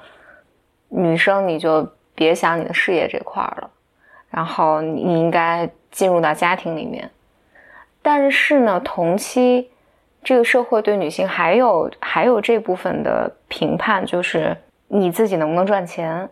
[0.88, 3.70] 女生你就别想你的事业这块儿了，
[4.30, 7.10] 然后你你应该进入到家庭里面。
[8.00, 9.68] 但是呢，同期
[10.22, 14.56] 这个社会对女性还有还有这部分的评判，就是
[14.88, 16.28] 你自己能不能赚钱。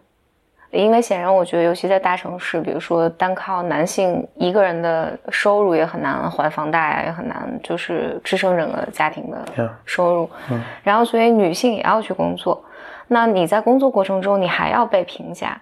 [0.71, 10.29] 因为显然我觉得，尤其在大城市，比如说单靠男性一个人的收入也很难还房贷，也很难就是支撑整个家庭的收入。
[10.51, 12.61] 嗯，然后所以女性也要去工作。
[13.07, 15.57] 那你在工作过程中，你还要被评价。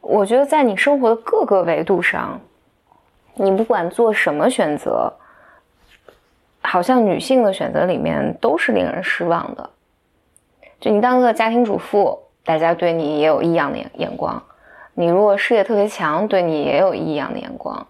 [0.00, 2.40] 我觉得在你生活的各个维度上，
[3.34, 5.12] 你不管做什么选择，
[6.60, 9.70] 好像女性的选择里面都是令人失望的。
[10.78, 14.42] 就你当个家庭主妇，大家对你也有异样的眼眼光。
[14.94, 17.86] 你如果事业特别强，对你也有异样的眼光，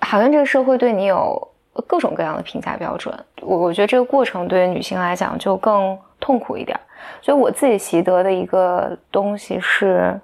[0.00, 1.48] 好像这个社会对你有
[1.86, 3.16] 各种各样的评价标准。
[3.42, 6.78] 我我觉得这个过程对于女性来讲就更痛苦一点。
[7.22, 10.20] 所以我自己习得的一个东西是，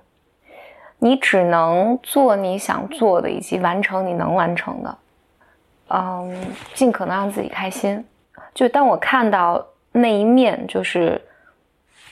[0.99, 4.99] 你只能做你想做的，以及完成你能完成的，
[5.89, 6.37] 嗯，
[6.75, 8.05] 尽可能让自己开心。
[8.53, 11.21] 就当我看到那一面，就是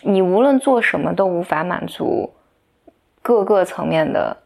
[0.05, 2.31] 你无论做什么都无法满足。
[3.27, 4.37] 各个层面的，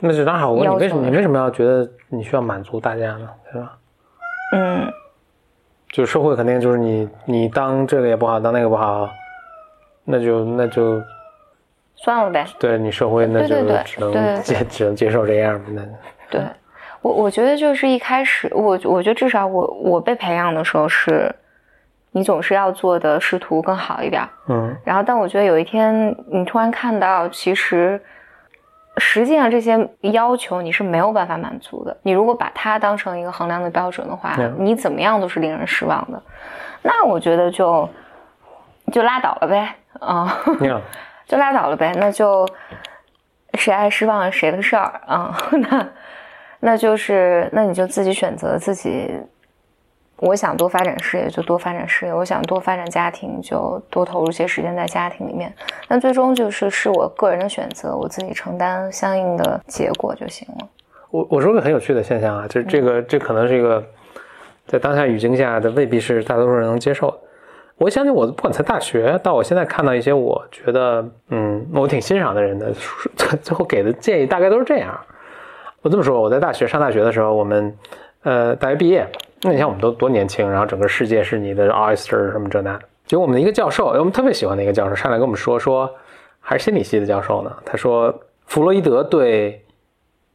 [0.00, 0.50] 那就当好。
[0.50, 3.30] 我问你，为什么你为什么要觉得你需要满足大家呢？
[3.52, 3.78] 对吧？
[4.52, 4.92] 嗯，
[5.92, 9.08] 就社会肯定就是你，你当这个也不好，当那个不好，
[10.02, 11.00] 那就那就
[11.94, 12.44] 算了呗。
[12.58, 13.54] 对你社会那就
[13.84, 15.82] 只能接只能接受这样那
[16.28, 16.42] 对
[17.00, 21.32] 我我觉得就是一开始我我觉得至少我我被培养的时候是。
[22.16, 28.00] 你总是要做的试图更好一点，嗯，然后但我觉得有一天你突然看到，其实
[28.98, 31.96] 实际上这些要求你是没有办法满足的。
[32.02, 36.22] 你如果把它当成一个衡量的标准的话，你怎么样都是令人失望的。
[36.82, 37.88] 那我觉得就
[38.92, 40.38] 就拉倒了呗，啊，
[41.26, 42.48] 就拉倒了呗，那就
[43.54, 45.88] 谁爱失望谁的事儿啊， 那
[46.60, 49.10] 那就是那你就自己选择自己。
[50.24, 55.52] 我想多发展事业就多发展事业，我想多发展家庭就多投入些时间在家庭里面。
[55.86, 60.68] 但最终就是是我个人的选择，我自己承担相应的结果就行了。
[61.10, 63.84] 我我说个很有趣的现象啊，就是这个这可能是一个
[64.66, 67.18] 在当下语境下的未必是大多数人能接受的。
[67.76, 72.72] 我相信我不管在大学到我现在看到一些我觉得嗯我挺欣赏的人的
[73.42, 74.98] 最后给的建议大概都是这样。
[75.82, 77.76] 我这么说，我在大学上大学的时候，我们
[78.22, 79.06] 呃大学毕业。
[79.46, 85.94] 那你像我们都多年轻，然后整个世界是你的 oyster 什么这那，结果我们的一个教授，我们特别喜欢的一个教授上来跟我们说说，
[86.40, 87.54] 还是心理系的教授呢。
[87.62, 89.62] 他说，弗洛伊德对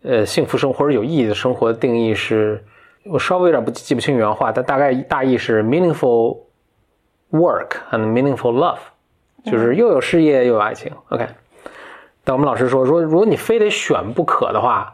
[0.03, 2.63] 呃幸福生活或者有意义的生活的定义是，
[3.05, 6.41] 我稍微有点不记不清原话，但大概大意是 meaningful
[7.31, 8.77] work and meaningful love，
[9.43, 10.91] 就是又有事业又有爱情。
[11.09, 11.25] OK，
[12.23, 14.93] 但我们老师说说，如果你非得选不可的话。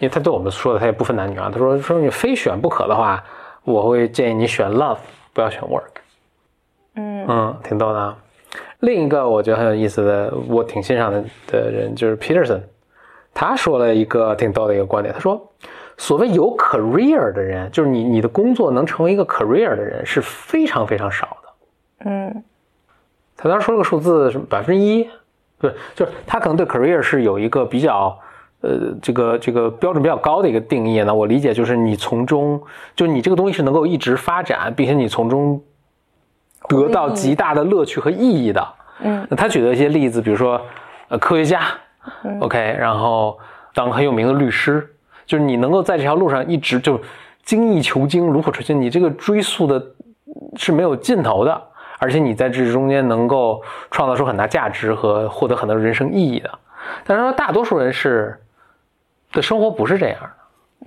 [0.00, 1.50] 因为他对我们说的，他也不分男女啊。
[1.52, 3.22] 他说：“说你非选不可的话，
[3.64, 4.96] 我会建议你选 love，
[5.34, 6.00] 不要选 work。”
[6.96, 8.16] 嗯嗯，挺逗的。
[8.78, 12.62] 另一个我觉得很有意思的，我挺欣赏的的人就是 Peterson，
[13.34, 15.14] 他说了一个挺逗的一个观点。
[15.14, 15.52] 他说
[15.98, 21.48] ：“所谓有 career 的人，就是你你的工作能成为一个 career 的人是非常非常少的。”
[22.10, 22.42] 嗯，
[23.36, 25.06] 他当时说了个数字什么百分之一，
[25.60, 28.18] 对，就是他可能对 career 是有一个比较。
[28.62, 32.62] 呃，这个这个标准比较高的一个定义呢，我理解就是你从中，
[32.94, 35.58] 就你这个东西是能够一直发展，并且你从中
[36.68, 38.68] 得到极大的乐趣和意义的。
[39.00, 40.60] 嗯，他举的一些例子，比如说
[41.08, 41.62] 呃科学家
[42.40, 43.38] ，OK，然后
[43.72, 44.86] 当很有名的律师，
[45.24, 47.00] 就是你能够在这条路上一直就
[47.42, 49.82] 精益求精、炉火纯青，你这个追溯的
[50.56, 51.62] 是没有尽头的，
[51.98, 56.50] 而且你在这中间能够创造出很大价值和获得很多人生意义的。
[57.06, 58.38] 但是说大多数人是。
[59.32, 60.30] 的生活不是这样的，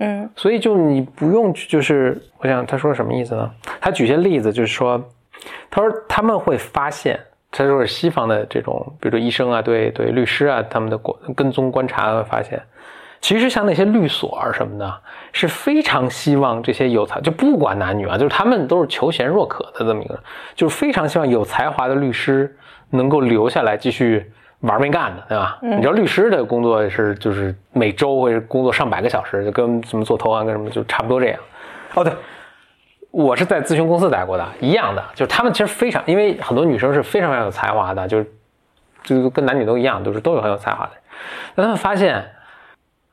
[0.00, 3.50] 嗯，所以就你不用，就是我想他说什么意思呢？
[3.80, 5.02] 他举些例子，就是说，
[5.70, 7.18] 他说他们会发现，
[7.50, 12.60] 他说是西方的这种，比如说医生啊，对对，律师啊，他们的跟跟踪观察会发现，
[13.20, 15.00] 其实像那些律所啊什么的，
[15.32, 20.18] 是非常希望这些有才，就不管男女啊，就是他们都是求贤若渴的这么一个，
[20.54, 22.56] 就是非常希望有才华的律师
[22.90, 24.30] 能够留下来继续。
[24.64, 25.58] 玩命干的，对吧？
[25.60, 31.38] 你知道律师的工作是就是每周会工作上百个小时，就跟什么做投行跟什么就差不多这样。
[31.92, 32.10] 哦，对，
[33.10, 38.26] 我是在咨询公司待过的，一样的，就是他们其实非常，因为很多女生是非常非常有才华的，就是
[39.02, 40.92] 就跟男女都一样，都是都有很有才华的。
[41.54, 42.24] 但他们发现，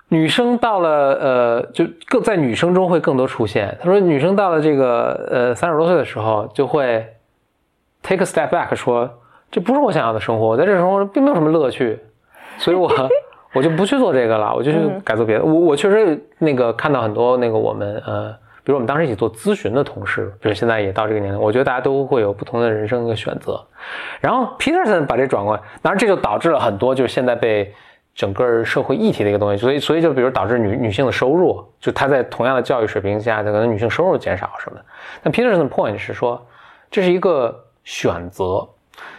[0.07, 3.77] 女生到了呃，就更在女生中会更多出现。
[3.81, 7.05] 他说，女生到了这个呃三十多岁的时候，就会
[8.01, 9.17] take a step back 说。
[9.51, 11.99] 这不是我想要的生活，我在这生活中并没有什么乐趣，
[12.57, 12.89] 所以我
[13.53, 15.43] 我就不去做这个了，我就去改做别的。
[15.43, 18.31] 我我确实那个看到很多那个我们呃，
[18.63, 23.61] 比如我们当时一起做咨询的同事，比如现在也到这个年龄，我觉得大家都会有不同的人生的选择。
[24.21, 27.73] 然后 Peterson 把这转过来，当然这就导致了很多就是现在被
[28.15, 34.85] 整个社会议题的一个东西，所以所以就比如导致女女性的收入，就她在同样的教育水平下，可能女性收入减少什么的。
[35.21, 36.41] 但 Peterson 的 point 是说，
[36.89, 38.65] 这是一个选择。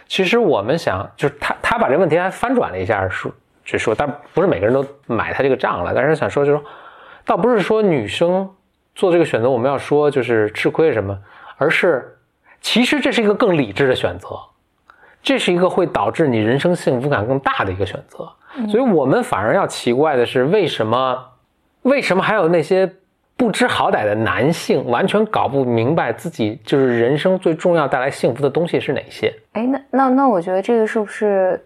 [0.07, 3.31] 其实我们想，就是他他把这个问题还翻转了一下，说
[3.65, 5.93] 就说，但不是每个人都买他这个账了。
[5.95, 6.65] 但是想说，就是说，
[7.25, 8.49] 倒不是说女生
[8.93, 11.17] 做这个选择，我们要说就是吃亏什么，
[11.57, 12.17] 而是
[12.61, 14.39] 其实这是一个更理智的选择，
[15.21, 18.29] 这是一个会导致你人生幸福感更大的一个选择。
[18.69, 21.31] 所以我们反而要奇怪的是，为什么
[21.81, 22.93] 为什么还有那些
[23.35, 29.33] 不知好歹的男性完全搞不明白自己就是人生最重要带来幸福的东西是哪些？
[29.53, 31.63] 哎，那那那，我觉得这个是不是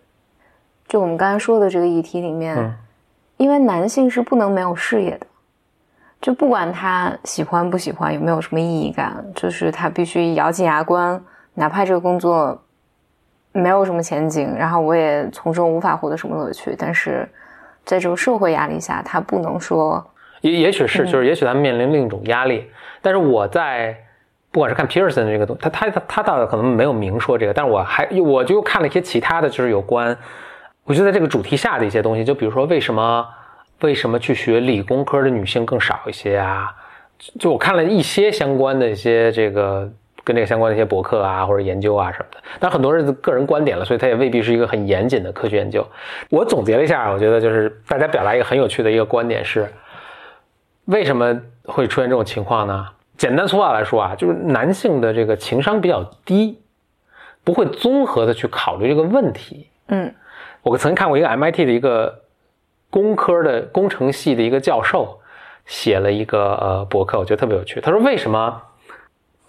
[0.88, 2.74] 就我们刚才说的这个议题里面，嗯
[3.38, 5.28] 因为男性是不能没有事业的，
[6.20, 12.60] 就不管他喜欢不喜欢，有没有什么意义感，就是他必须咬紧牙关，哪怕这个工作
[13.52, 17.30] 没有什么前景，然后我也从中无法获得什么乐趣，但是
[17.86, 20.04] 在这个社会压力下，他不能说
[20.52, 22.70] 也也许是，就是也许他们面临另一种压力。
[23.02, 23.96] 但是我在
[24.52, 30.18] 不管是看 Pearson 的这个东，他他他他倒可能没有明说这个，但是我还我就看了一些其他的就是有关，
[30.84, 33.26] 我觉得在这个主题下的一些东西，就比如说为什么
[33.82, 36.74] 为什么去学理工科的女性更少一些啊？
[37.20, 39.90] 就就我看了一些相关的一些这个
[40.24, 45.86] 跟这个相关的一些博客啊或者研究啊什么的，但很多人的个人观点了，所以它也未必是一个很严谨的科学研究。
[46.30, 49.68] 我总结了一下，我觉得就是大家表达一个很有趣的一个观点是。
[50.88, 52.88] 为什么会出现这种情况呢？
[53.18, 56.62] 简单粗暴来说啊，就是男性的这个情商比较低，
[57.44, 59.70] 不会综合的去考虑这个问题。
[59.88, 60.14] 嗯
[60.62, 62.24] 我曾经看过一个 MIT 的一个
[62.90, 65.20] 工科的工程系的一个教授
[65.66, 67.82] 写了一个呃博客，我觉得特别有趣。
[67.82, 68.62] 他说为什么？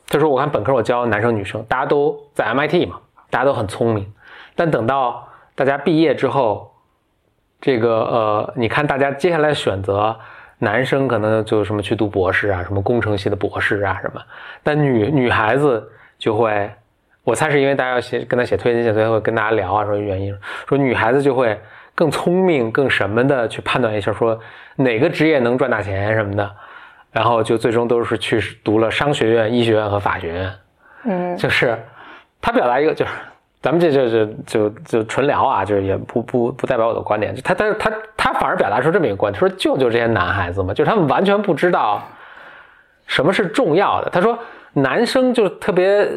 [0.08, 4.10] 他说我看本科我教男生女生，大家都在 MIT 嘛，大家都很聪明，
[4.56, 6.72] 但等到大家毕业之后，
[7.60, 10.18] 这个呃，你看大家接下来选择。
[10.58, 14.20] 男生可能就什么去读博士啊，什么工程系的博士啊什么，
[14.62, 15.88] 但女女孩子
[16.18, 16.70] 就会，
[17.22, 20.36] 我猜是因为大家要写跟他写推荐信，所以会跟大家聊啊，说原因，
[20.68, 21.58] 说女孩子就会
[21.94, 24.38] 更聪明、更什么的去判断一下，说
[24.76, 26.50] 哪个职业能赚大钱什么的，
[27.12, 30.52] 然后就最终都是去读了商学院、医学院和法学院，
[31.04, 31.78] 嗯，就是
[32.40, 33.12] 他表达一个就是。
[33.60, 37.34] 咱们这就就就就纯聊啊，就是也不不不代表我的观点。
[37.34, 42.02] 就他他他他反而表达出这么一个观点，说救救这些男孩子嘛，就是他们完全不知道
[43.06, 44.10] 什么是重要的。
[44.10, 44.38] 他说
[44.72, 46.08] 男生就特别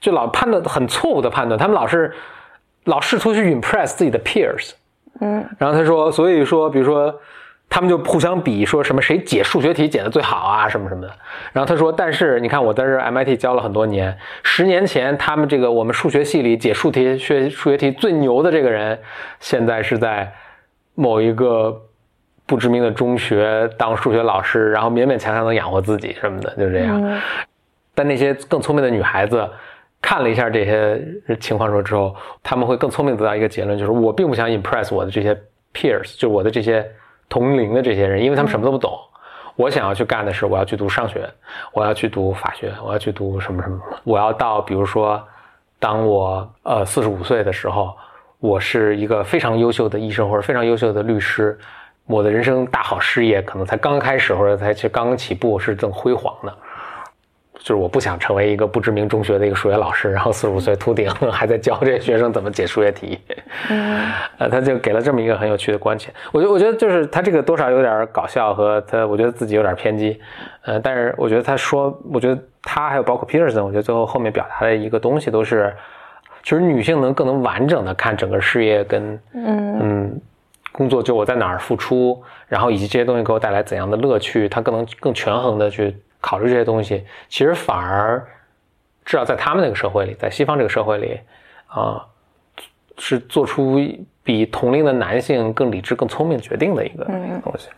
[0.00, 2.12] 就老判断很错误的判断，他们老是
[2.84, 4.72] 老试图去 impress 自己的 peers，
[5.20, 7.20] 嗯，然后他说，所以说比如说。
[7.72, 11.08] 他们就互相比，说什么谁解数学题解的最好啊，什么什么的。
[11.52, 18.98] 然后他说，但是你看我在这 MIT 教了很多年，十年前他们这个我们数学系里解数题学数学题最牛的这个人，
[19.38, 20.30] 现在是在
[20.96, 21.80] 某一个
[22.44, 27.00] 不知名的中学当数学老师，然后勉勉强强能养活自己什么的，就这样。
[27.00, 27.20] 嗯
[27.94, 29.48] 但那些更聪明的女孩子
[30.02, 31.00] 看了一下这些
[31.38, 35.32] 情况说之后，他们会更聪明，得到一个结论，就是我并不想 impress 我的这些
[35.72, 36.84] peers，就是我的这些。
[37.30, 38.92] 同龄的这些人，因为他们什么都不懂，
[39.56, 41.26] 我想要去干的是，我要去读商学，
[41.72, 45.22] 我要去读法学，我要去读什么什么，我要到，比如说，
[45.78, 47.96] 当我呃四十五岁的时候，
[48.40, 51.58] 我是一个非常优秀的医生或者非常优秀的律师，
[52.06, 56.56] 我的人生大好事业可能才刚开始或者才去刚刚起步，是正辉煌的。
[57.60, 63.18] 就是我不想成为一个不知名中学的一个数学老师，然后四十五岁秃顶 还在教这些学生怎么解数学题。
[63.68, 66.10] 嗯， 呃，他就给了这么一个很有趣的观点。
[66.32, 70.18] 我觉得，我觉得就是他这个多少有点搞笑和他，我觉得自己有点偏激。
[70.62, 75.74] 呃，但是我觉得他说，我觉得他还有包括 Peterson，我觉得最后后面表达的一个东西都是，
[76.42, 80.20] 其实女性能更能完整的看整个事业跟嗯嗯
[80.72, 85.94] 工作，就我在哪儿付出，然后以及这些东西给我带来怎样的乐趣，他更能更权衡的去。
[86.20, 88.24] 考虑这些东西，其实反而
[89.04, 91.18] 至少在他们那个社会里，在西方这个社会里，
[91.66, 92.06] 啊，
[92.98, 93.80] 是做出
[94.22, 97.04] 比同龄的男性更理智、更聪明决定的一个
[97.42, 97.68] 东西。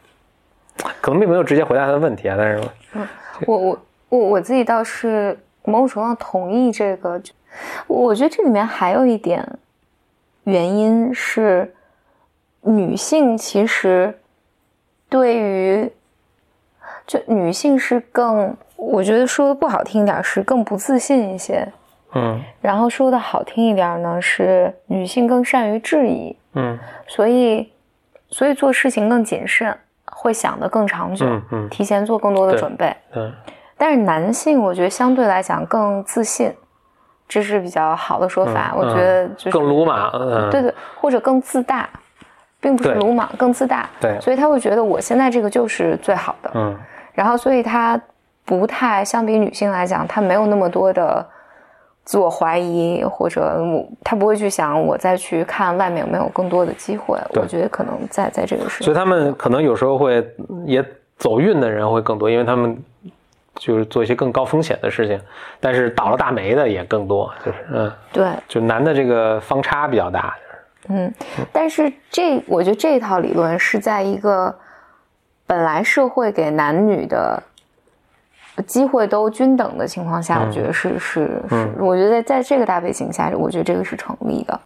[1.00, 3.08] 可能并没有直接回答他的问题啊，但是，嗯，
[3.46, 3.78] 我我
[4.08, 7.20] 我我自己倒是某种程度上同意这个。
[7.86, 9.46] 我觉得这里面还有一点
[10.44, 11.72] 原因是，
[12.62, 14.18] 女性其实
[15.08, 15.92] 对于。
[17.06, 21.66] 就女性是更，我觉得说的不好听一点是更不自信一些，
[22.14, 27.72] 嗯，然后说的好听一点呢是女性更善于质疑，嗯，所以
[28.30, 29.76] 所以做事情更谨慎，
[30.06, 33.32] 会想得更长久，嗯嗯，提前做更多的准备，嗯，
[33.76, 36.54] 但是男性我觉得相对来讲更自信，
[37.28, 41.88] 这是比较好的说法，我觉得就是更鲁莽，嗯，对对，或者更自大。
[42.62, 43.90] 并不是鲁莽，更自大。
[44.00, 46.50] 对所以他会觉得我现在这个就是最好的。
[46.54, 46.78] 嗯
[47.12, 48.00] 然后，所以他
[48.44, 51.24] 不太相比女性来讲，他没有那么多的
[52.04, 57.18] 自我怀疑，或者我他不会去想我再去看外面有没有更多的机会。
[57.34, 60.26] 我觉得可能在在这个时所以他们可能有时候会
[60.66, 60.84] 也
[61.16, 62.76] 走运的人会更多，因为他们
[63.56, 65.20] 就是做一些更高风险的事情，
[65.60, 70.34] 但是倒了大霉的也更多，就是嗯，对，就男的这个方差比较大。
[70.88, 71.12] 嗯，
[71.52, 74.52] 但是这我觉得这套理论是在一个
[75.46, 77.42] 本来社会给男女的
[78.66, 84.60] 机会都均等的情况下，我觉得是是是，我觉得在在这个大背景下，我觉得这个是成立的。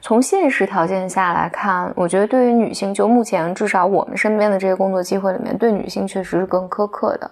[0.00, 7.30] 从现实条件下来看，我觉得对于女性，就目前至少我们身边的这些工作机会里面，对女性确实是更苛刻的。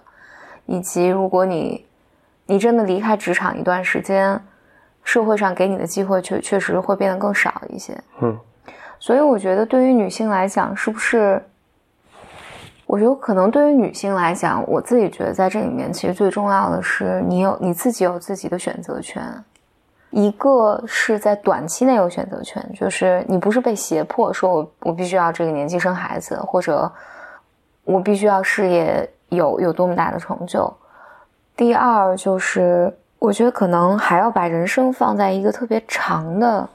[0.65, 1.83] 以及如果你
[2.45, 4.39] 你真的离开职场一段时间，
[5.03, 7.97] 社会上给你的机会确确实会变得更少一些。
[8.21, 8.37] 嗯，
[8.99, 11.41] 所以我觉得对于女性来讲，是不是？
[12.89, 19.23] 我觉得可能对于女性来讲，我自己觉得在这里面其实最重要的是你有你自己有自己的选择权。
[20.09, 26.91] 一个是在短期内有选择权，就是你不是被胁迫说我我必须要这个年纪生孩子，或者
[27.83, 30.73] 我必须要事业有有多么大的成就。
[31.55, 36.69] 第二就是我觉得可能还要把人生放在一个特别长的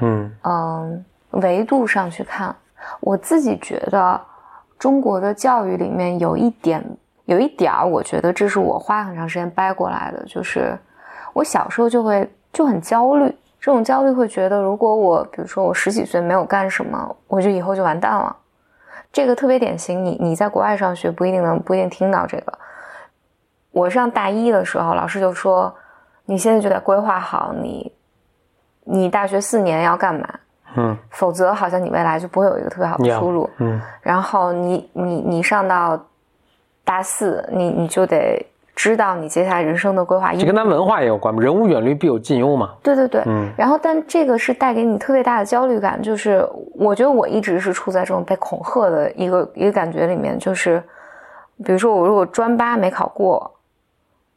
[0.00, 2.52] 嗯嗯维度上去看。
[2.98, 4.20] 我自己觉得
[4.78, 6.84] 中国的教育里面有一点
[7.24, 10.78] 有一点儿，我觉得这是我花很长时间掰过来的，就是
[11.32, 18.36] 我小时候就会就很焦虑，这种焦虑会觉得，如果我比如说我十几岁没有干什么，我就以后就完蛋了。
[19.10, 22.52] 这个特别典型，你你在国外上学不一定能不一定听到这个。
[23.70, 25.74] 我上大一的时候，老师就说，
[26.26, 27.92] 你现在就得规划好你，
[28.84, 30.28] 你大学四年要干嘛，
[30.76, 33.48] 嗯否则好像你未来就不会有一个特别好的出路。
[33.58, 35.98] 嗯然后你你你上到
[36.84, 38.44] 大四，你你就得
[38.74, 40.32] 知道你接下来人生的规划。
[40.32, 42.74] 这跟咱文化也有关嘛，人无远虑必有近忧嘛。
[42.82, 50.82] 对对对，嗯然后但这个是带给你特别大的焦虑感，就是我觉得我一直是处在这种被恐吓的一个一个感觉里面，就是
[51.64, 53.50] 比如说我如果专八没考过，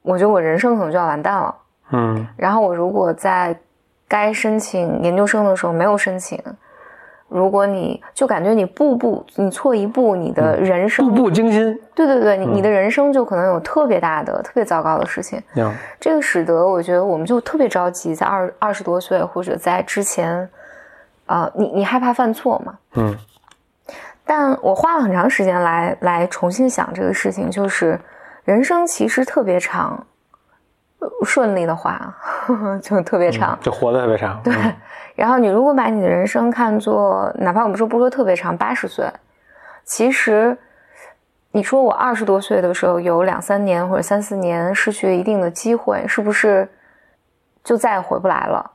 [0.03, 1.55] 我觉得我人生可能就要完蛋了。
[1.89, 3.57] 嗯然后我如果在
[4.07, 6.41] 该申请研究生的时候没有申请，
[7.27, 11.79] 如果你就感觉你步步你错一步，你的人生、步步惊心。
[11.93, 15.41] 对对对，你你的人生就可能有特别大的、特别糟糕的事情。
[15.55, 20.49] 呀这个使得我觉得我们就特别着急，在二二十多岁或者在之前，
[21.25, 22.77] 啊、你你害怕犯错嘛？
[22.95, 23.15] 嗯
[24.29, 27.97] 但我花了很长时间来来重新想这个事情，就是
[28.43, 30.05] 人生其实特别长，呃
[31.23, 32.15] 顺利的话
[32.81, 33.57] 就特别长。
[33.61, 34.41] 就活得特别长。
[34.43, 34.53] 对，
[35.15, 39.05] 然后你如果把你的人生看作，哪怕我们说不说特别长，八十岁，
[39.83, 40.57] 其实
[41.51, 46.69] 你说我二十多岁的时候有两三年或者三四年失去了一定的机会，是不是
[47.63, 48.71] 就再也回不来了？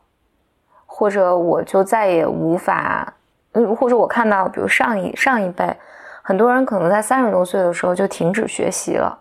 [0.87, 3.15] 或者我就再也无法，
[3.53, 5.75] 嗯，或者我看到，比如上一上一辈，
[6.23, 9.19] 很多人可能在三十多岁的时候就停止学习了，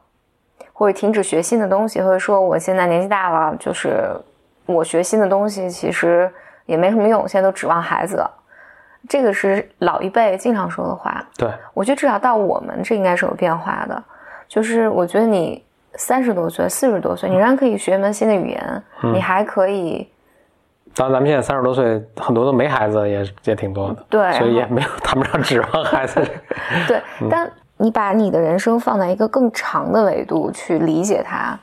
[0.81, 4.09] 或者停止学新的东西，或者说我现在年纪大了，就是
[4.65, 6.27] 我学新的东西其实
[6.65, 8.27] 也没什么用，现在都指望孩子了。
[9.07, 11.23] 这个是老一辈经常说的话。
[11.37, 14.03] 对，我觉得至少到我们这应该是有变化的。
[14.47, 15.63] 就是我觉得你
[15.97, 20.09] 三十多岁、四十多岁，你仍然可以学一门新的语言，嗯你还可以
[20.95, 24.03] 当然咱们现在三十多岁，很多都没孩子，也也挺多的。
[24.09, 26.19] 对所以也没有谈不上指望孩子。
[26.89, 27.51] 对，嗯但
[27.81, 31.59] 你把你的人生放在一个更长的维度去理解它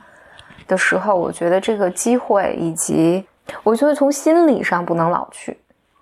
[0.67, 3.25] 的时候，我觉得这个机会以及
[3.63, 5.57] 我觉得从心理上不能老去。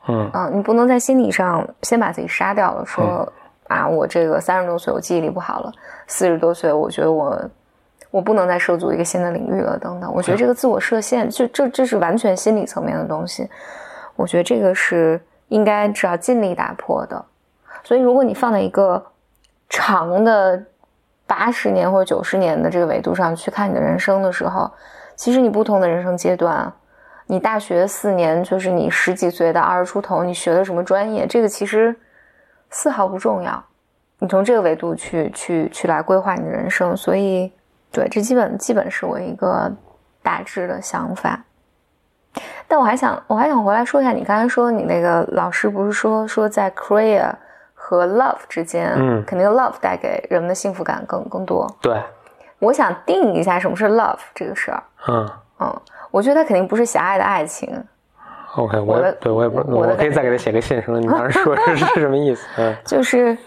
[0.09, 3.31] 嗯嗯，你不能在心理上先把自己杀掉了，说、
[3.67, 5.71] 啊，我这个三十多岁我记忆力不好了，
[6.07, 7.39] 四十多岁我觉得我
[8.09, 10.09] 我不能再涉足一个新的领域了，等等。
[10.13, 13.47] 我觉得这个自我设限，就这这是完全心理层面的东西。
[14.15, 17.23] 我觉得这个是应该只要尽力打破的。
[17.83, 19.05] 所以，如果你放在一个
[19.69, 20.63] 长的
[21.25, 24.71] 八十年或者九十年的这个维度上去看你的人生的时候，
[25.15, 26.71] 其实你不同的人生阶段，
[27.25, 31.95] 你大学四年就是你十几岁到二十出头，你学的什么专业，这个其实
[32.69, 33.63] 丝毫不重要。
[34.19, 37.51] 你从这个维度去去去来规划你的人生，所以
[37.91, 39.71] 对，这基本基本是我一个
[40.23, 41.43] 大致的想法。
[42.67, 47.31] 但我还想我还想回来说一下，你刚才说你那个老师不是说说在 career
[47.89, 51.65] 和 love 之间，嗯肯定 love 带给人们的幸福感更更多。
[51.79, 51.97] 对，
[52.59, 54.83] 我想定一下什么是 love 这个事儿。
[55.07, 55.29] 嗯
[55.61, 55.81] 嗯，
[56.11, 57.81] 我觉得它肯定不是狭隘的爱情
[58.57, 62.45] ，OK，我也对我也不，我可以再给他写个信，什么你当时说是是 什么意思？
[62.57, 63.37] 嗯，就是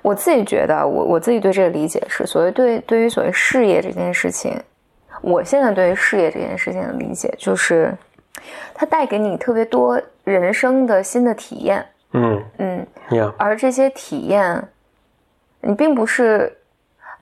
[0.00, 4.56] 我自己觉得，我我自己对这个理解是，所谓对对于所谓事业这件事情，
[5.22, 7.92] 我现在对于事业这件事情的理解就是，
[8.72, 11.84] 它带给你特别多人生的新的体验。
[12.12, 14.68] 嗯嗯，呀，而这些体验，
[15.60, 16.56] 你并不是。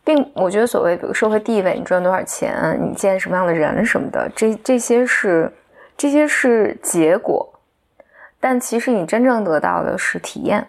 [0.05, 5.53] 并我觉得，所谓比如社会地位，你赚多少钱，你见什么样的人什么的，这这些是
[5.99, 7.47] 这些是结果，
[8.41, 10.67] 但其实你真正得到的是体验。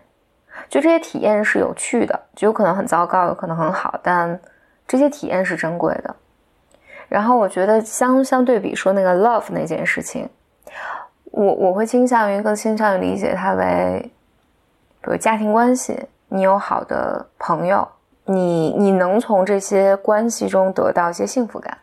[0.67, 4.38] 就这些体验是有趣的，就有可能很糟糕，有可能很好，但
[4.86, 6.13] 这些体验是珍贵的。
[7.07, 10.28] 然后我觉得相相对比说那个 love 那件事情，
[11.40, 14.12] 我我会倾向于更倾向于理解它为，
[15.02, 17.88] 比如家庭关系，你有好的朋友。
[18.26, 21.76] 你你能从这些关系中得到一些幸福感，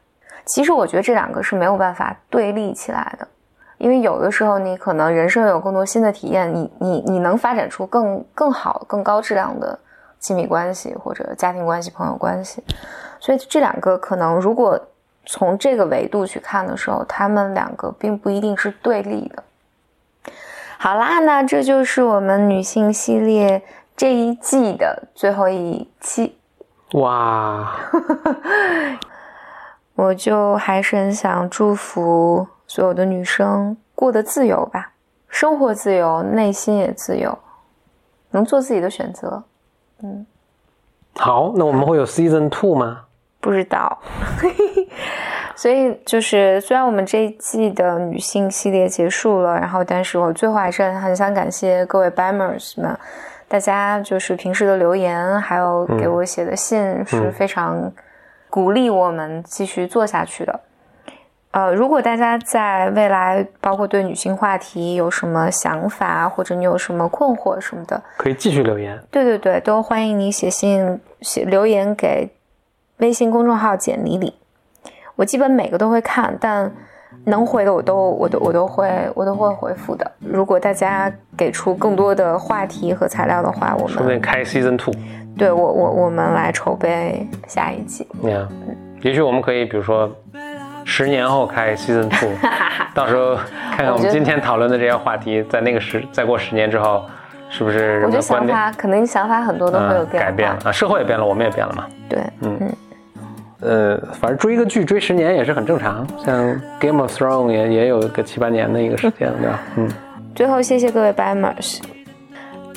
[0.45, 3.27] 其实我觉得这两个是没有办法对立起来的，
[3.79, 9.77] 因为有的时候你可能人生有更多新的体验，你你你能发展出更更好、更高质量的
[10.21, 12.63] 亲密关系或者家庭关系、朋友关系，
[13.19, 14.79] 所以这两个可能如果
[15.25, 19.43] 从这个维度去看的时候，他们两个并不一定是对立的。
[20.79, 23.63] 好啦，那这就是我们女性系列。
[23.97, 26.37] 这一季的最后一期，
[26.93, 27.75] 哇！
[29.97, 34.93] 我就还是很想祝福所有的女生过得自由吧，
[35.31, 37.39] 生活自由，内心也自由，
[38.33, 39.43] 能做自己的选择。
[40.03, 40.27] 嗯，
[41.15, 43.05] 好，那我们会有 season two 吗？
[43.41, 43.99] 不知道。
[45.57, 52.97] 所以就是，虽然我们这一季的女性系列结束了，然后，但是我最后还是很想感谢各位 Bimers 们。
[53.49, 57.93] 大家就是平时的留言，还有给我写的信，是非常
[58.51, 60.61] 鼓励我们继续做下去的。
[61.53, 69.01] 呃，如果大家在未来，包括对女性话题有什么想法，或者你有什么困惑什么的，可以继续留言。
[69.11, 72.29] 对对对，都欢迎你写信写留言给
[72.99, 74.35] 微信公众号简里里，
[75.17, 76.71] 我基本每个都会看，但。
[77.25, 80.09] 能回的我都我都我都会我都会回复的。
[80.21, 84.93] 如果大家给出更多的话题和材料的话，我们顺便开 season two。
[85.37, 88.07] 对我我我们来筹备下一季。
[88.23, 88.47] 嗯，
[89.03, 90.09] 也许我们可以比如说
[90.85, 92.29] 十年后开 season two，
[92.95, 93.35] 到时候
[93.71, 97.03] 看看我们今天讨论的这些话题，在那个十再过十年之后，
[97.49, 98.03] 是不是？
[98.05, 101.87] 我觉得想法可能想法很多都会有改变啊，社会也变了，我们也变了嘛。
[102.09, 102.77] 对，嗯嗯。
[103.61, 106.45] 呃，反正追一个剧追十年也是很正常，像
[106.79, 109.63] 《Game of Thrones》也也有个七八年的一个时间，对吧？
[109.77, 109.89] 嗯。
[110.35, 111.81] 最后谢谢各位白 mers，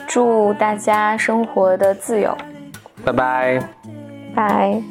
[0.07, 2.37] 祝大家生活的自由，
[3.03, 3.59] 拜拜，
[4.33, 4.81] 拜。